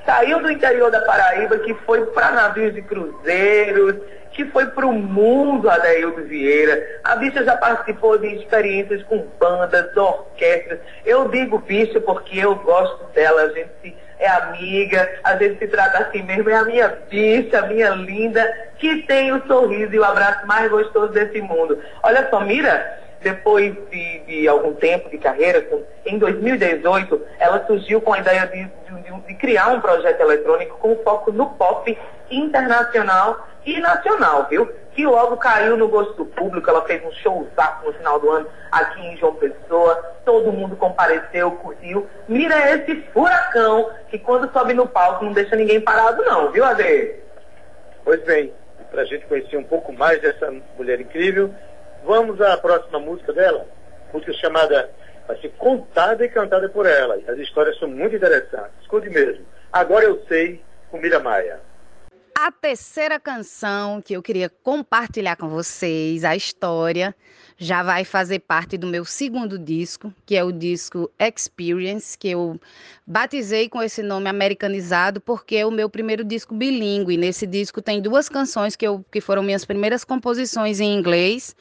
saiu 0.05 0.41
do 0.41 0.51
interior 0.51 0.91
da 0.91 1.01
Paraíba, 1.03 1.59
que 1.59 1.75
foi 1.87 2.07
para 2.07 2.31
navios 2.33 2.75
de 2.75 2.83
cruzeiros, 2.83 3.97
que 4.33 4.45
foi 4.47 4.67
para 4.67 4.87
o 4.87 4.93
mundo, 4.93 5.69
Adaildo 5.71 6.25
Vieira. 6.25 7.01
A 7.05 7.17
bicha 7.17 7.45
já 7.45 7.57
participou 7.57 8.19
de 8.19 8.29
experiências 8.37 9.03
com 9.05 9.27
bandas, 9.39 9.97
orquestras. 9.97 10.81
Eu 11.05 11.29
digo 11.29 11.59
bicha 11.59 12.01
porque 12.01 12.39
eu 12.39 12.55
gosto 12.57 13.05
dela, 13.13 13.43
a 13.43 13.49
gente 13.49 13.71
se- 13.83 13.97
é 14.19 14.29
amiga, 14.29 15.09
a 15.25 15.37
gente 15.37 15.59
se 15.59 15.69
trata 15.69 15.99
assim 16.05 16.23
mesmo, 16.23 16.49
é 16.51 16.55
a 16.55 16.65
minha 16.65 16.89
bicha, 17.09 17.59
a 17.61 17.67
minha 17.67 17.91
linda, 17.91 18.53
que 18.79 19.03
tem 19.03 19.33
o 19.33 19.47
sorriso 19.47 19.95
e 19.95 19.99
o 19.99 20.05
abraço 20.05 20.47
mais 20.47 20.71
gostoso 20.71 21.13
desse 21.13 21.41
mundo. 21.41 21.79
Olha 22.03 22.29
só, 22.31 22.41
Mira, 22.41 22.99
depois 23.21 23.75
de, 23.91 24.19
de 24.21 24.49
algum 24.49 24.73
tempo 24.75 25.11
de 25.11 25.19
carreira, 25.19 25.61
com- 25.63 25.83
em 26.07 26.19
2018, 26.19 27.21
ela 27.39 27.65
surgiu 27.67 28.01
com 28.01 28.13
a 28.15 28.19
ideia 28.19 28.47
de, 28.47 28.65
de- 28.65 29.03
de- 29.03 29.21
de 29.27 29.35
criar 29.35 29.69
um 29.69 29.81
projeto 29.81 30.21
eletrônico 30.21 30.79
com 30.79 30.97
foco 31.03 31.33
no 31.33 31.47
pop 31.51 31.97
internacional 32.31 33.47
e 33.67 33.81
nacional, 33.81 34.47
viu? 34.49 34.71
Que 34.99 35.07
logo 35.07 35.37
caiu 35.37 35.77
no 35.77 35.87
gosto 35.87 36.13
do 36.15 36.25
público, 36.25 36.69
ela 36.69 36.85
fez 36.85 37.01
um 37.05 37.13
showzaço 37.13 37.87
no 37.87 37.93
final 37.93 38.19
do 38.19 38.31
ano 38.33 38.49
aqui 38.73 39.01
em 39.01 39.17
João 39.17 39.33
Pessoa, 39.37 39.95
todo 40.25 40.51
mundo 40.51 40.75
compareceu, 40.75 41.53
curtiu. 41.53 42.05
Mira 42.27 42.75
esse 42.75 42.97
furacão 43.13 43.93
que 44.09 44.19
quando 44.19 44.53
sobe 44.53 44.75
no 44.75 44.89
palco 44.89 45.25
não 45.25 45.33
deixa 45.33 45.55
ninguém 45.55 45.81
parado 45.81 46.25
não, 46.25 46.51
viu, 46.51 46.65
Ade? 46.65 47.15
Pois 48.03 48.21
bem, 48.25 48.53
para 48.91 49.03
a 49.03 49.05
gente 49.05 49.25
conhecer 49.27 49.57
um 49.57 49.63
pouco 49.63 49.93
mais 49.93 50.21
dessa 50.21 50.53
mulher 50.77 51.01
incrível, 51.01 51.55
vamos 52.05 52.41
à 52.41 52.57
próxima 52.57 52.99
música 52.99 53.33
dela. 53.33 53.67
Música 54.13 54.33
chamada, 54.33 54.91
vai 55.29 55.37
ser 55.37 55.51
contada 55.59 56.25
e 56.25 56.29
cantada 56.29 56.69
por 56.71 56.87
ela. 56.87 57.21
As 57.29 57.39
histórias 57.39 57.79
são 57.79 57.87
muito 57.87 58.17
interessantes. 58.17 58.73
Escute 58.81 59.09
mesmo. 59.11 59.47
Agora 59.73 60.07
eu 60.07 60.21
sei, 60.27 60.61
com 60.91 60.99
Miriam 60.99 61.21
Maia. 61.21 61.68
A 62.41 62.53
terceira 62.53 63.19
canção 63.19 64.01
que 64.01 64.15
eu 64.15 64.23
queria 64.23 64.49
compartilhar 64.49 65.35
com 65.35 65.49
vocês, 65.49 66.23
a 66.23 66.37
história, 66.37 67.13
já 67.57 67.83
vai 67.83 68.05
fazer 68.05 68.39
parte 68.39 68.79
do 68.79 68.87
meu 68.87 69.05
segundo 69.05 69.59
disco, 69.59 70.15
que 70.25 70.37
é 70.37 70.45
o 70.45 70.53
disco 70.53 71.11
Experience, 71.19 72.17
que 72.17 72.29
eu 72.29 72.61
batizei 73.05 73.69
com 73.69 73.83
esse 73.83 74.05
nome 74.05 74.29
americanizado 74.29 75.21
porque 75.21 75.57
é 75.57 75.67
o 75.67 75.73
meu 75.73 75.91
primeiro 75.91 76.23
disco 76.23 76.55
bilíngue. 76.55 77.17
Nesse 77.17 77.45
disco 77.45 77.83
tem 77.83 78.01
duas 78.01 78.29
canções 78.29 78.77
que, 78.77 78.87
eu, 78.87 79.05
que 79.11 79.21
foram 79.21 79.43
minhas 79.43 79.65
primeiras 79.65 80.05
composições 80.05 80.79
em 80.79 80.97
inglês. 80.97 81.57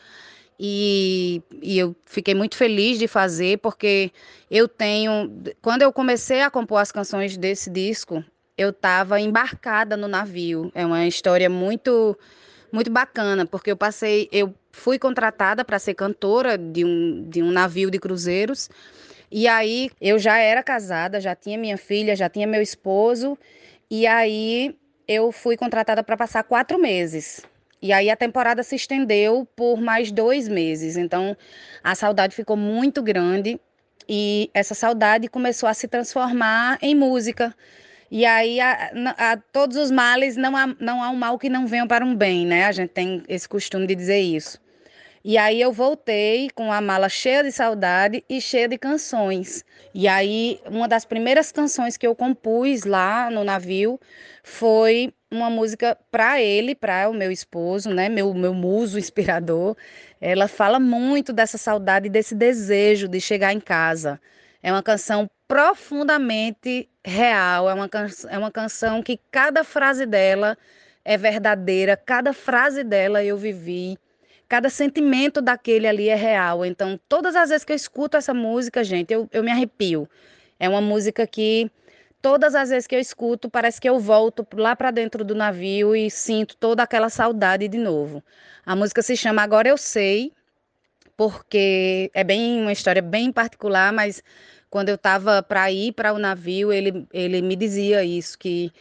E, 0.59 1.41
e 1.59 1.79
eu 1.79 1.95
fiquei 2.05 2.35
muito 2.35 2.55
feliz 2.55 2.99
de 2.99 3.07
fazer, 3.07 3.57
porque 3.57 4.11
eu 4.49 4.67
tenho. 4.67 5.41
Quando 5.59 5.81
eu 5.81 5.91
comecei 5.91 6.43
a 6.43 6.51
compor 6.51 6.81
as 6.81 6.91
canções 6.91 7.35
desse 7.35 7.67
disco, 7.67 8.23
eu 8.57 8.69
estava 8.71 9.19
embarcada 9.19 9.95
no 9.95 10.07
navio. 10.07 10.71
É 10.73 10.85
uma 10.85 11.05
história 11.05 11.49
muito 11.49 12.17
muito 12.71 12.91
bacana, 12.91 13.45
porque 13.45 13.71
eu 13.71 13.77
passei, 13.77 14.27
eu 14.31 14.53
fui 14.71 14.99
contratada 14.99 15.63
para 15.63 15.79
ser 15.79 15.93
cantora 15.93 16.57
de 16.57 16.83
um, 16.83 17.23
de 17.29 17.41
um 17.41 17.49
navio 17.51 17.89
de 17.89 17.97
cruzeiros. 17.97 18.69
E 19.31 19.47
aí 19.47 19.89
eu 20.01 20.19
já 20.19 20.37
era 20.37 20.61
casada, 20.63 21.19
já 21.19 21.35
tinha 21.35 21.57
minha 21.57 21.77
filha, 21.77 22.15
já 22.15 22.29
tinha 22.29 22.45
meu 22.45 22.61
esposo. 22.61 23.37
E 23.89 24.05
aí 24.05 24.75
eu 25.07 25.31
fui 25.31 25.55
contratada 25.55 26.03
para 26.03 26.17
passar 26.17 26.43
quatro 26.43 26.77
meses. 26.79 27.41
E 27.81 27.93
aí 27.93 28.09
a 28.09 28.15
temporada 28.15 28.63
se 28.63 28.75
estendeu 28.75 29.47
por 29.55 29.79
mais 29.79 30.11
dois 30.11 30.47
meses. 30.47 30.97
Então 30.97 31.37
a 31.83 31.95
saudade 31.95 32.35
ficou 32.35 32.57
muito 32.57 33.01
grande 33.01 33.59
e 34.09 34.49
essa 34.53 34.73
saudade 34.73 35.27
começou 35.27 35.67
a 35.67 35.73
se 35.73 35.87
transformar 35.87 36.77
em 36.81 36.95
música. 36.95 37.55
E 38.09 38.25
aí, 38.25 38.59
a, 38.59 38.91
a, 39.17 39.37
todos 39.37 39.77
os 39.77 39.91
males, 39.91 40.37
não 40.37 40.55
há, 40.55 40.67
não 40.79 41.03
há 41.03 41.09
um 41.09 41.15
mal 41.15 41.37
que 41.37 41.49
não 41.49 41.67
venha 41.67 41.85
para 41.87 42.05
um 42.05 42.15
bem, 42.15 42.45
né? 42.45 42.65
A 42.65 42.71
gente 42.71 42.89
tem 42.91 43.23
esse 43.27 43.47
costume 43.47 43.85
de 43.85 43.95
dizer 43.95 44.19
isso. 44.19 44.59
E 45.29 45.37
aí 45.37 45.59
eu 45.59 45.73
voltei 45.73 46.49
com 46.51 46.71
a 46.71 46.79
mala 46.79 47.09
cheia 47.09 47.43
de 47.43 47.51
saudade 47.51 48.23
e 48.29 48.39
cheia 48.39 48.65
de 48.65 48.77
canções. 48.77 49.61
E 49.93 50.07
aí 50.07 50.57
uma 50.65 50.87
das 50.87 51.03
primeiras 51.03 51.51
canções 51.51 51.97
que 51.97 52.07
eu 52.07 52.15
compus 52.15 52.85
lá 52.85 53.29
no 53.29 53.43
navio 53.43 53.99
foi 54.41 55.13
uma 55.29 55.49
música 55.49 55.97
para 56.09 56.41
ele, 56.41 56.73
para 56.73 57.09
o 57.09 57.13
meu 57.13 57.29
esposo, 57.29 57.89
né, 57.89 58.07
meu 58.07 58.33
meu 58.33 58.53
muso 58.53 58.97
inspirador. 58.97 59.75
Ela 60.21 60.47
fala 60.47 60.79
muito 60.79 61.33
dessa 61.33 61.57
saudade, 61.57 62.07
desse 62.07 62.33
desejo 62.33 63.09
de 63.09 63.19
chegar 63.19 63.51
em 63.51 63.59
casa. 63.59 64.21
É 64.63 64.71
uma 64.71 64.81
canção 64.81 65.29
profundamente 65.45 66.89
real, 67.09 67.69
é 67.69 67.73
uma, 67.73 67.87
can 67.87 68.07
é 68.29 68.37
uma 68.37 68.51
canção 68.51 69.01
que 69.01 69.19
cada 69.31 69.63
frase 69.63 70.05
dela 70.05 70.57
é 71.05 71.17
verdadeira, 71.17 71.95
cada 71.95 72.33
frase 72.33 72.83
dela 72.83 73.23
eu 73.23 73.37
vivi, 73.37 73.97
cada 74.47 74.69
sentimento 74.69 75.41
daquele 75.41 75.87
ali 75.87 76.09
é 76.09 76.15
real. 76.15 76.65
Então, 76.65 76.99
todas 77.07 77.35
as 77.35 77.49
vezes 77.49 77.63
que 77.63 77.71
eu 77.71 77.75
escuto 77.75 78.17
essa 78.17 78.33
música, 78.33 78.83
gente, 78.83 79.13
eu, 79.13 79.29
eu 79.31 79.43
me 79.43 79.51
arrepio. 79.51 80.07
É 80.59 80.67
uma 80.67 80.81
música 80.81 81.25
que 81.25 81.71
todas 82.21 82.55
as 82.55 82.69
vezes 82.69 82.87
que 82.87 82.95
eu 82.95 82.99
escuto, 82.99 83.49
parece 83.49 83.79
que 83.79 83.87
eu 83.87 83.99
volto 83.99 84.45
lá 84.53 84.75
para 84.75 84.91
dentro 84.91 85.23
do 85.23 85.33
navio 85.33 85.95
e 85.95 86.09
sinto 86.11 86.57
toda 86.57 86.83
aquela 86.83 87.09
saudade 87.09 87.67
de 87.67 87.77
novo. 87.77 88.21
A 88.65 88.75
música 88.75 89.01
se 89.01 89.15
chama 89.15 89.41
Agora 89.41 89.69
Eu 89.69 89.77
Sei, 89.77 90.33
porque 91.15 92.11
é 92.13 92.23
bem 92.23 92.61
uma 92.61 92.71
história 92.71 93.01
bem 93.01 93.31
particular, 93.31 93.93
mas 93.93 94.21
quando 94.69 94.89
eu 94.89 94.95
estava 94.95 95.41
para 95.41 95.71
ir 95.71 95.93
para 95.93 96.13
o 96.13 96.19
navio, 96.19 96.71
ele, 96.71 97.07
ele 97.13 97.41
me 97.41 97.55
dizia 97.55 98.03
isso, 98.03 98.37
que, 98.37 98.71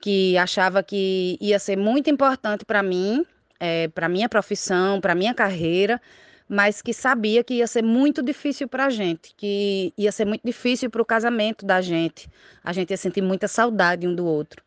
que 0.00 0.36
achava 0.38 0.82
que 0.82 1.38
ia 1.40 1.58
ser 1.58 1.76
muito 1.76 2.10
importante 2.10 2.64
para 2.64 2.82
mim, 2.82 3.24
é, 3.60 3.88
para 3.88 4.08
minha 4.08 4.28
profissão, 4.28 5.00
para 5.00 5.14
minha 5.14 5.34
carreira, 5.34 6.00
mas 6.48 6.80
que 6.80 6.92
sabia 6.92 7.42
que 7.42 7.54
ia 7.54 7.66
ser 7.66 7.82
muito 7.82 8.22
difícil 8.22 8.68
para 8.68 8.86
a 8.86 8.90
gente, 8.90 9.34
que 9.36 9.92
ia 9.96 10.12
ser 10.12 10.24
muito 10.24 10.42
difícil 10.44 10.90
para 10.90 11.02
o 11.02 11.04
casamento 11.04 11.66
da 11.66 11.80
gente. 11.80 12.28
A 12.62 12.72
gente 12.72 12.90
ia 12.90 12.96
sentir 12.96 13.22
muita 13.22 13.48
saudade 13.48 14.06
um 14.06 14.14
do 14.14 14.24
outro. 14.24 14.62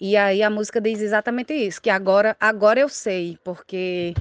E 0.00 0.16
aí 0.16 0.42
a 0.42 0.50
música 0.50 0.80
diz 0.80 1.00
exatamente 1.00 1.54
isso, 1.54 1.80
que 1.80 1.88
agora, 1.88 2.36
agora 2.38 2.80
eu 2.80 2.88
sei, 2.88 3.38
porque 3.42 4.12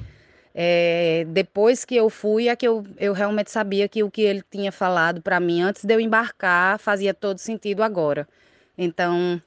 é, 0.53 1.25
depois 1.29 1.83
que 1.83 1.95
eu 1.95 2.09
fui 2.09 2.47
é 2.47 2.55
que 2.55 2.67
eu, 2.67 2.85
eu 2.97 3.13
realmente 3.13 3.51
sabia 3.51 3.87
que 3.87 4.03
o 4.03 4.11
que 4.11 4.21
ele 4.21 4.43
tinha 4.49 4.71
falado 4.71 5.21
para 5.21 5.39
mim 5.39 5.61
antes 5.61 5.83
de 5.83 5.93
eu 5.93 5.99
embarcar 5.99 6.79
fazia 6.79 7.13
todo 7.13 7.39
sentido 7.39 7.81
agora. 7.83 8.27
Então, 8.77 9.41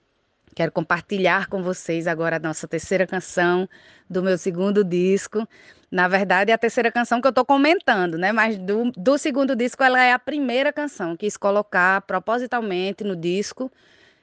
quero 0.55 0.73
compartilhar 0.73 1.49
com 1.49 1.63
vocês 1.63 2.07
agora 2.07 2.37
a 2.37 2.41
nossa 2.41 2.67
terceira 2.67 3.07
canção 3.07 3.69
do 4.09 4.23
meu 4.23 4.37
segundo 4.39 4.83
disco. 4.83 5.47
Na 5.91 6.09
verdade, 6.09 6.51
é 6.51 6.55
a 6.55 6.59
terceira 6.59 6.91
canção 6.91 7.21
que 7.21 7.27
eu 7.27 7.31
estou 7.31 7.45
comentando, 7.45 8.19
né? 8.19 8.33
Mas 8.33 8.59
do, 8.59 8.91
do 8.97 9.17
segundo 9.19 9.55
disco, 9.55 9.83
ela 9.83 10.03
é 10.03 10.13
a 10.13 10.19
primeira 10.19 10.73
canção. 10.73 11.17
Quis 11.17 11.37
colocar 11.37 12.03
propositalmente 12.03 13.05
no 13.05 13.15
disco 13.15 13.71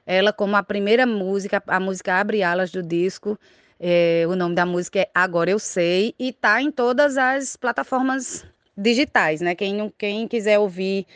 ela 0.06 0.32
como 0.32 0.56
a 0.56 0.62
primeira 0.62 1.06
música, 1.06 1.62
a 1.66 1.80
música 1.80 2.14
Abre 2.14 2.42
Alas 2.42 2.70
do 2.70 2.82
disco. 2.82 3.38
É, 3.78 4.24
o 4.28 4.36
nome 4.36 4.54
da 4.54 4.64
música 4.64 5.00
é 5.00 5.10
Agora 5.14 5.50
Eu 5.50 5.58
Sei 5.58 6.14
e 6.18 6.32
tá 6.32 6.62
em 6.62 6.70
todas 6.70 7.16
as 7.16 7.56
plataformas 7.56 8.44
digitais, 8.76 9.40
né? 9.40 9.54
Quem, 9.54 9.92
quem 9.98 10.28
quiser 10.28 10.58
ouvir 10.58 11.06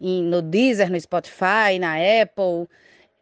em- 0.00 0.22
no 0.22 0.40
Deezer, 0.42 0.90
no 0.90 1.00
Spotify, 1.00 1.78
na 1.80 1.94
Apple 1.96 2.68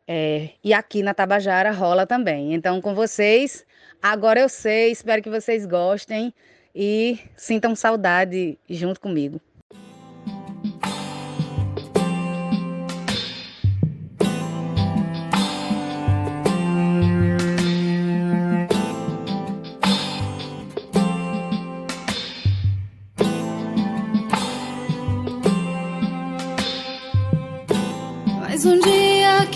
é, 0.07 0.51
e 0.63 0.75
aqui 0.75 1.03
na 1.03 1.15
Tabajara 1.15 1.71
rola 1.73 2.07
também. 2.07 2.55
Então, 2.55 2.81
com 2.81 2.95
vocês, 2.95 3.65
Agora 4.03 4.41
Eu 4.41 4.49
Sei, 4.49 4.91
espero 4.91 5.23
que 5.23 5.31
vocês 5.31 5.65
gostem 5.67 6.35
e 6.75 7.19
sintam 7.37 7.75
saudade 7.75 8.59
junto 8.69 9.01
comigo. 9.01 9.41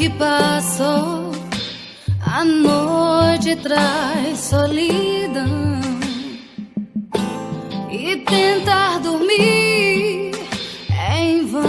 Que 0.07 0.11
passou, 0.11 1.33
a 2.25 2.45
noite 2.45 3.57
traz 3.57 4.39
solidão. 4.39 5.81
E 7.91 8.17
tentar 8.19 9.01
dormir 9.01 10.31
é 10.91 11.19
em 11.19 11.47
vão. 11.47 11.63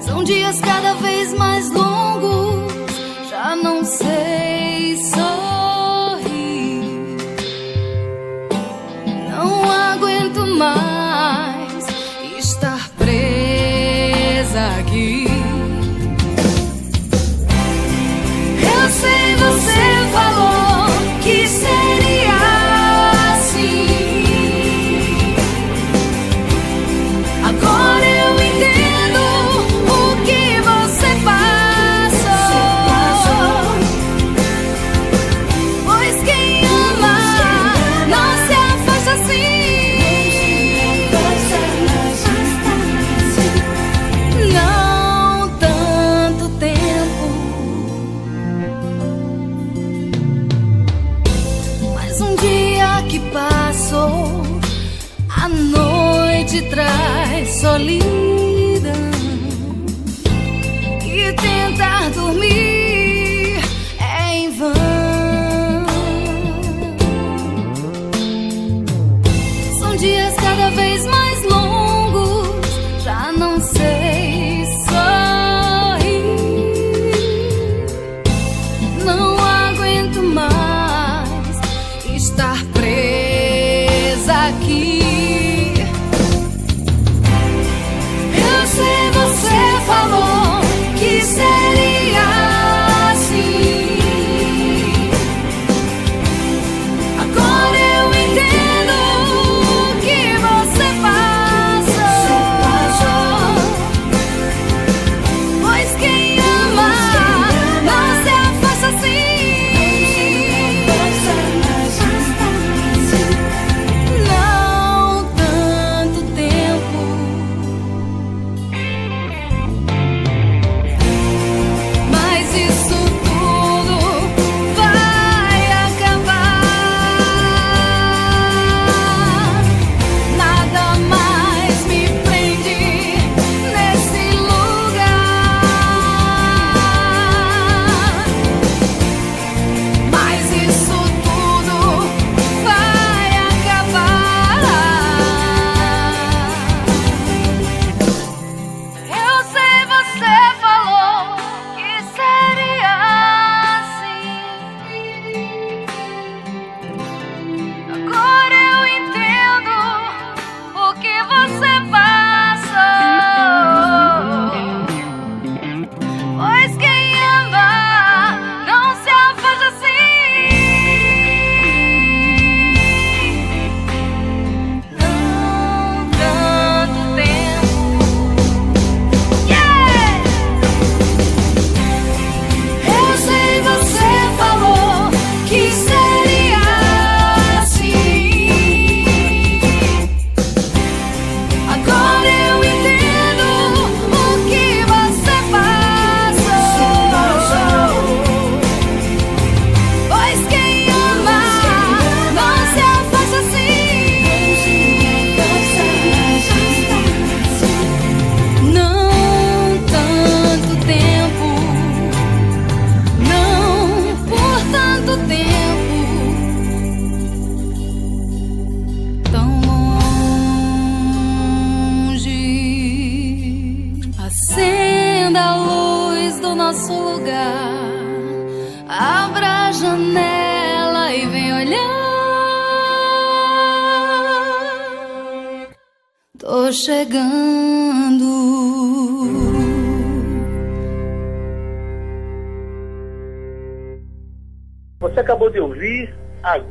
São 0.00 0.22
dias 0.22 0.60
cada 0.60 0.91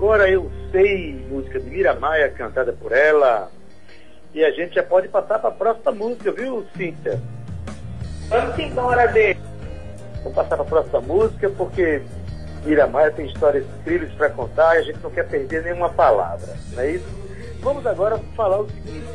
Agora 0.01 0.27
Eu 0.27 0.49
Sei, 0.71 1.13
música 1.29 1.59
de 1.59 1.69
Mira 1.69 1.93
Maia, 1.93 2.27
cantada 2.31 2.73
por 2.73 2.91
ela. 2.91 3.51
E 4.33 4.43
a 4.43 4.49
gente 4.49 4.73
já 4.73 4.81
pode 4.81 5.07
passar 5.07 5.37
para 5.37 5.49
a 5.49 5.53
próxima 5.53 5.91
música, 5.91 6.31
viu, 6.31 6.65
Cíntia? 6.75 7.21
Vamos 8.27 8.57
embora, 8.57 9.05
Dê. 9.09 9.37
Vou 10.23 10.33
passar 10.33 10.55
para 10.55 10.63
a 10.63 10.67
próxima 10.67 11.01
música 11.01 11.51
porque 11.51 12.01
Mira 12.65 12.87
Maia 12.87 13.11
tem 13.11 13.27
histórias 13.27 13.63
incríveis 13.79 14.11
para 14.13 14.31
contar 14.31 14.75
e 14.75 14.79
a 14.79 14.81
gente 14.81 14.97
não 15.03 15.11
quer 15.11 15.27
perder 15.27 15.65
nenhuma 15.65 15.89
palavra, 15.89 16.49
não 16.73 16.81
é 16.81 16.93
isso? 16.93 17.05
Vamos 17.59 17.85
agora 17.85 18.17
falar 18.35 18.61
o 18.61 18.69
seguinte. 18.71 19.05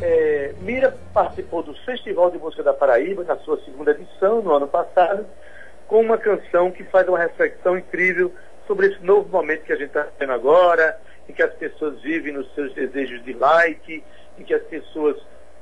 É, 0.00 0.54
Mira 0.60 0.96
participou 1.12 1.64
do 1.64 1.74
Festival 1.74 2.30
de 2.30 2.38
Música 2.38 2.62
da 2.62 2.72
Paraíba, 2.72 3.24
na 3.24 3.36
sua 3.38 3.60
segunda 3.64 3.90
edição, 3.90 4.40
no 4.42 4.54
ano 4.54 4.68
passado, 4.68 5.26
com 5.88 6.00
uma 6.00 6.16
canção 6.16 6.70
que 6.70 6.84
faz 6.84 7.08
uma 7.08 7.18
reflexão 7.18 7.76
incrível 7.76 8.32
sobre 8.70 8.86
esse 8.86 9.04
novo 9.04 9.28
momento 9.28 9.64
que 9.64 9.72
a 9.72 9.76
gente 9.76 9.88
está 9.88 10.06
tendo 10.16 10.32
agora, 10.32 10.96
em 11.28 11.32
que 11.32 11.42
as 11.42 11.52
pessoas 11.54 12.00
vivem 12.02 12.32
nos 12.32 12.48
seus 12.54 12.72
desejos 12.72 13.20
de 13.24 13.32
like, 13.32 14.04
em 14.38 14.44
que 14.44 14.54
as 14.54 14.62
pessoas 14.62 15.16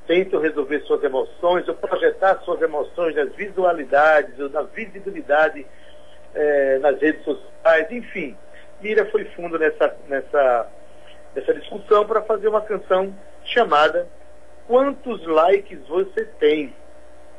tentam 0.05 0.39
resolver 0.39 0.79
suas 0.81 1.03
emoções, 1.03 1.67
ou 1.67 1.73
projetar 1.73 2.39
suas 2.41 2.61
emoções 2.61 3.15
nas 3.15 3.33
visualidades, 3.33 4.39
ou 4.39 4.47
na 4.51 4.61
visibilidade 4.61 5.65
eh, 6.35 6.77
nas 6.83 7.01
redes 7.01 7.23
sociais, 7.23 7.87
enfim. 7.89 8.37
Mira 8.79 9.03
foi 9.07 9.25
fundo 9.35 9.57
nessa, 9.57 9.95
nessa, 10.07 10.67
nessa 11.35 11.53
discussão 11.55 12.05
para 12.05 12.21
fazer 12.21 12.47
uma 12.47 12.61
canção 12.61 13.11
chamada 13.43 14.07
Quantos 14.67 15.25
Likes 15.25 15.79
Você 15.87 16.25
Tem? 16.39 16.75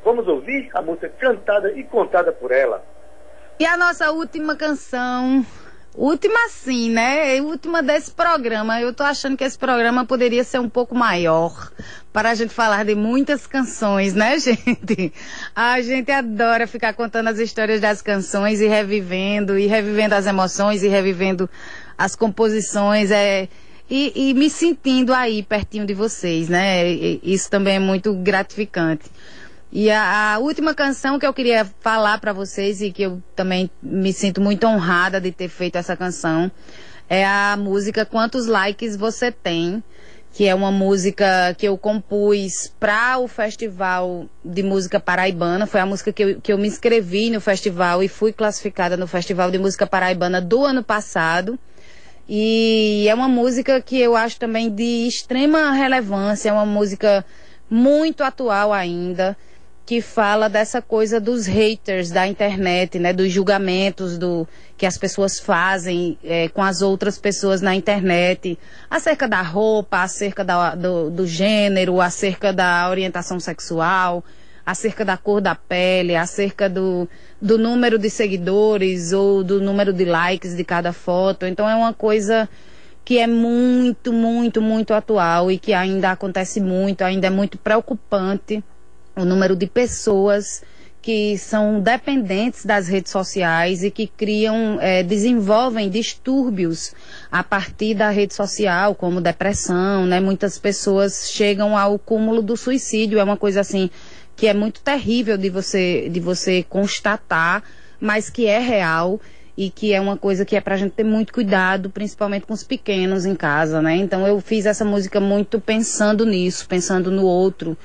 Vamos 0.03 0.27
ouvir 0.27 0.69
a 0.73 0.81
música 0.81 1.07
cantada 1.17 1.71
e 1.71 1.85
contada 1.85 2.33
por 2.33 2.51
ela. 2.51 2.83
E 3.57 3.65
a 3.65 3.77
nossa 3.77 4.11
última 4.11 4.57
canção. 4.57 5.45
Última 5.93 6.47
sim, 6.49 6.89
né? 6.89 7.41
Última 7.41 7.83
desse 7.83 8.11
programa. 8.11 8.79
Eu 8.79 8.93
tô 8.93 9.03
achando 9.03 9.35
que 9.35 9.43
esse 9.43 9.57
programa 9.57 10.05
poderia 10.05 10.43
ser 10.43 10.59
um 10.59 10.69
pouco 10.69 10.95
maior 10.95 11.69
para 12.13 12.29
a 12.29 12.35
gente 12.35 12.53
falar 12.53 12.85
de 12.85 12.95
muitas 12.95 13.45
canções, 13.45 14.13
né, 14.13 14.39
gente? 14.39 15.13
A 15.53 15.81
gente 15.81 16.09
adora 16.09 16.65
ficar 16.65 16.93
contando 16.93 17.27
as 17.27 17.39
histórias 17.39 17.81
das 17.81 18.01
canções 18.01 18.61
e 18.61 18.67
revivendo, 18.67 19.59
e 19.59 19.67
revivendo 19.67 20.15
as 20.15 20.25
emoções, 20.27 20.81
e 20.81 20.87
revivendo 20.87 21.49
as 21.97 22.15
composições. 22.15 23.11
É, 23.11 23.49
e, 23.89 24.29
e 24.29 24.33
me 24.33 24.49
sentindo 24.49 25.13
aí 25.13 25.43
pertinho 25.43 25.85
de 25.85 25.93
vocês, 25.93 26.47
né? 26.47 26.89
E 26.89 27.19
Isso 27.21 27.49
também 27.49 27.75
é 27.75 27.79
muito 27.79 28.13
gratificante. 28.13 29.11
E 29.71 29.89
a, 29.89 30.33
a 30.33 30.39
última 30.39 30.75
canção 30.75 31.17
que 31.17 31.25
eu 31.25 31.33
queria 31.33 31.65
falar 31.79 32.19
para 32.19 32.33
vocês 32.33 32.81
e 32.81 32.91
que 32.91 33.03
eu 33.03 33.23
também 33.35 33.71
me 33.81 34.11
sinto 34.11 34.41
muito 34.41 34.67
honrada 34.67 35.21
de 35.21 35.31
ter 35.31 35.47
feito 35.47 35.77
essa 35.77 35.95
canção 35.95 36.51
é 37.09 37.25
a 37.25 37.55
música 37.57 38.05
Quantos 38.05 38.47
Likes 38.47 38.97
Você 38.97 39.31
Tem, 39.31 39.81
que 40.33 40.45
é 40.45 40.55
uma 40.55 40.71
música 40.71 41.53
que 41.57 41.67
eu 41.67 41.77
compus 41.77 42.73
para 42.79 43.17
o 43.17 43.27
Festival 43.27 44.27
de 44.43 44.63
Música 44.63 44.99
Paraibana. 44.99 45.65
Foi 45.67 45.79
a 45.79 45.85
música 45.85 46.11
que 46.11 46.23
eu, 46.23 46.41
que 46.41 46.53
eu 46.53 46.57
me 46.57 46.67
inscrevi 46.67 47.29
no 47.29 47.41
festival 47.41 48.01
e 48.01 48.07
fui 48.07 48.31
classificada 48.31 48.95
no 48.95 49.07
Festival 49.07 49.51
de 49.51 49.57
Música 49.57 49.85
Paraibana 49.85 50.41
do 50.41 50.63
ano 50.65 50.83
passado. 50.83 51.59
E 52.27 53.05
é 53.09 53.13
uma 53.13 53.27
música 53.27 53.81
que 53.81 53.99
eu 53.99 54.15
acho 54.15 54.39
também 54.39 54.69
de 54.69 55.05
extrema 55.07 55.71
relevância, 55.71 56.49
é 56.49 56.53
uma 56.53 56.65
música 56.65 57.25
muito 57.69 58.23
atual 58.23 58.71
ainda, 58.71 59.35
que 59.91 59.99
fala 59.99 60.47
dessa 60.47 60.81
coisa 60.81 61.19
dos 61.19 61.45
haters 61.45 62.11
da 62.11 62.25
internet, 62.25 62.97
né, 62.97 63.11
dos 63.11 63.29
julgamentos 63.29 64.17
do 64.17 64.47
que 64.77 64.85
as 64.85 64.97
pessoas 64.97 65.37
fazem 65.37 66.17
eh, 66.23 66.47
com 66.47 66.63
as 66.63 66.81
outras 66.81 67.17
pessoas 67.17 67.59
na 67.61 67.75
internet, 67.75 68.57
acerca 68.89 69.27
da 69.27 69.41
roupa, 69.41 70.01
acerca 70.01 70.45
da- 70.45 70.75
do, 70.75 71.09
do 71.09 71.27
gênero, 71.27 71.99
acerca 71.99 72.53
da 72.53 72.89
orientação 72.89 73.37
sexual, 73.37 74.23
acerca 74.65 75.03
da 75.03 75.17
cor 75.17 75.41
da 75.41 75.55
pele, 75.55 76.15
acerca 76.15 76.69
do, 76.69 77.05
do 77.41 77.57
número 77.57 77.99
de 77.99 78.09
seguidores 78.09 79.11
ou 79.11 79.43
do 79.43 79.59
número 79.59 79.91
de 79.91 80.05
likes 80.05 80.55
de 80.55 80.63
cada 80.63 80.93
foto. 80.93 81.45
Então 81.45 81.69
é 81.69 81.75
uma 81.75 81.93
coisa 81.93 82.47
que 83.03 83.17
é 83.17 83.27
muito, 83.27 84.13
muito, 84.13 84.61
muito 84.61 84.93
atual 84.93 85.51
e 85.51 85.57
que 85.59 85.73
ainda 85.73 86.11
acontece 86.11 86.61
muito, 86.61 87.01
ainda 87.01 87.27
é 87.27 87.29
muito 87.29 87.57
preocupante 87.57 88.63
o 89.15 89.25
número 89.25 89.55
de 89.55 89.67
pessoas 89.67 90.61
que 91.01 91.35
são 91.37 91.81
dependentes 91.81 92.63
das 92.63 92.87
redes 92.87 93.11
sociais 93.11 93.83
e 93.83 93.89
que 93.89 94.05
criam, 94.05 94.77
eh, 94.79 95.01
desenvolvem 95.01 95.89
distúrbios 95.89 96.93
a 97.31 97.43
partir 97.43 97.95
da 97.95 98.11
rede 98.11 98.35
social, 98.35 98.93
como 98.93 99.19
depressão, 99.19 100.05
né? 100.05 100.19
Muitas 100.19 100.59
pessoas 100.59 101.31
chegam 101.31 101.75
ao 101.75 101.97
cúmulo 101.97 102.41
do 102.41 102.55
suicídio, 102.55 103.17
é 103.17 103.23
uma 103.23 103.37
coisa 103.37 103.61
assim 103.61 103.89
que 104.35 104.47
é 104.47 104.53
muito 104.53 104.81
terrível 104.81 105.37
de 105.37 105.49
você, 105.49 106.07
de 106.09 106.19
você 106.19 106.63
constatar, 106.63 107.63
mas 107.99 108.29
que 108.29 108.45
é 108.45 108.59
real 108.59 109.19
e 109.57 109.69
que 109.69 109.93
é 109.93 109.99
uma 109.99 110.17
coisa 110.17 110.45
que 110.45 110.55
é 110.55 110.61
pra 110.61 110.77
gente 110.77 110.93
ter 110.93 111.03
muito 111.03 111.33
cuidado, 111.33 111.89
principalmente 111.89 112.45
com 112.45 112.53
os 112.53 112.63
pequenos 112.63 113.25
em 113.25 113.35
casa, 113.35 113.81
né? 113.81 113.95
Então 113.95 114.25
eu 114.25 114.39
fiz 114.39 114.65
essa 114.65 114.85
música 114.85 115.19
muito 115.19 115.59
pensando 115.59 116.25
nisso, 116.25 116.67
pensando 116.67 117.11
no 117.11 117.25
outro 117.25 117.77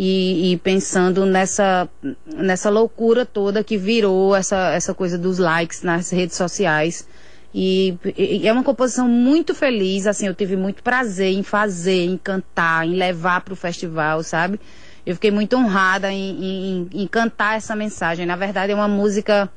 e, 0.00 0.52
e 0.52 0.56
pensando 0.58 1.26
nessa, 1.26 1.88
nessa 2.24 2.70
loucura 2.70 3.26
toda 3.26 3.64
que 3.64 3.76
virou 3.76 4.36
essa, 4.36 4.70
essa 4.70 4.94
coisa 4.94 5.18
dos 5.18 5.38
likes 5.38 5.82
nas 5.82 6.10
redes 6.10 6.36
sociais. 6.36 7.04
E, 7.52 7.98
e 8.16 8.46
é 8.46 8.52
uma 8.52 8.62
composição 8.62 9.08
muito 9.08 9.56
feliz, 9.56 10.06
assim, 10.06 10.28
eu 10.28 10.34
tive 10.34 10.54
muito 10.54 10.84
prazer 10.84 11.32
em 11.32 11.42
fazer, 11.42 12.04
em 12.04 12.16
cantar, 12.16 12.86
em 12.86 12.94
levar 12.94 13.40
para 13.40 13.52
o 13.52 13.56
festival, 13.56 14.22
sabe? 14.22 14.60
Eu 15.04 15.16
fiquei 15.16 15.32
muito 15.32 15.56
honrada 15.56 16.12
em, 16.12 16.44
em, 16.44 16.88
em 16.92 17.06
cantar 17.08 17.56
essa 17.56 17.74
mensagem. 17.74 18.24
Na 18.24 18.36
verdade, 18.36 18.70
é 18.70 18.74
uma 18.76 18.86
música 18.86 19.50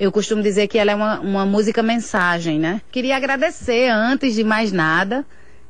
eu 0.00 0.10
costumo 0.10 0.42
dizer 0.42 0.66
que 0.66 0.76
ela 0.76 0.90
é 0.90 0.94
uma, 0.96 1.20
uma 1.20 1.46
música 1.46 1.80
mensagem, 1.80 2.58
né? 2.58 2.82
Queria 2.90 3.16
agradecer, 3.16 3.88
antes 3.90 4.34
de 4.34 4.42
mais 4.42 4.72
nada, 4.72 5.24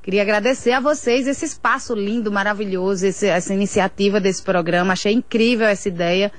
queria 0.05 0.21
agradecer 0.21 0.73
a 0.73 0.81
vocês 0.81 1.27
esse 1.27 1.47
espaço 1.47 1.95
lindo, 1.95 2.31
maravilhoso, 2.31 3.07
esse- 3.07 3.27
essa 3.27 3.55
iniciativa 3.55 4.21
desse 4.21 4.43
programa. 4.43 4.93
Achei 4.93 5.15
incrível 5.15 5.67
essa 5.67 5.89
ideia 5.89 6.31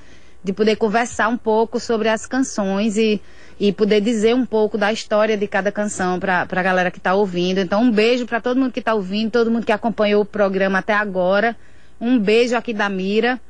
de 0.43 0.53
poder 0.53 0.75
conversar 0.75 1.27
um 1.29 1.37
pouco 1.37 1.79
sobre 1.79 2.07
as 2.07 2.27
canções 2.27 2.95
e, 2.95 3.19
e 3.59 3.73
poder 3.73 4.01
dizer 4.01 4.35
um 4.35 4.45
pouco 4.45 4.77
da 4.77 4.93
história 4.93 5.35
de 5.35 5.47
cada 5.47 5.71
canção 5.71 6.19
para 6.19 6.45
a 6.47 6.63
galera 6.63 6.91
que 6.91 6.99
está 6.99 7.15
ouvindo. 7.15 7.57
Então, 7.59 7.81
um 7.81 7.91
beijo 7.91 8.27
para 8.27 8.39
todo 8.39 8.59
mundo 8.59 8.71
que 8.71 8.79
está 8.79 8.93
ouvindo, 8.93 9.31
todo 9.31 9.49
mundo 9.49 9.65
que 9.65 9.71
acompanhou 9.71 10.21
o 10.21 10.25
programa 10.25 10.77
até 10.77 10.93
agora. 10.93 11.57
Um 11.99 12.19
beijo 12.19 12.55
aqui 12.55 12.71
da 12.71 12.87
Mira. 12.87 13.41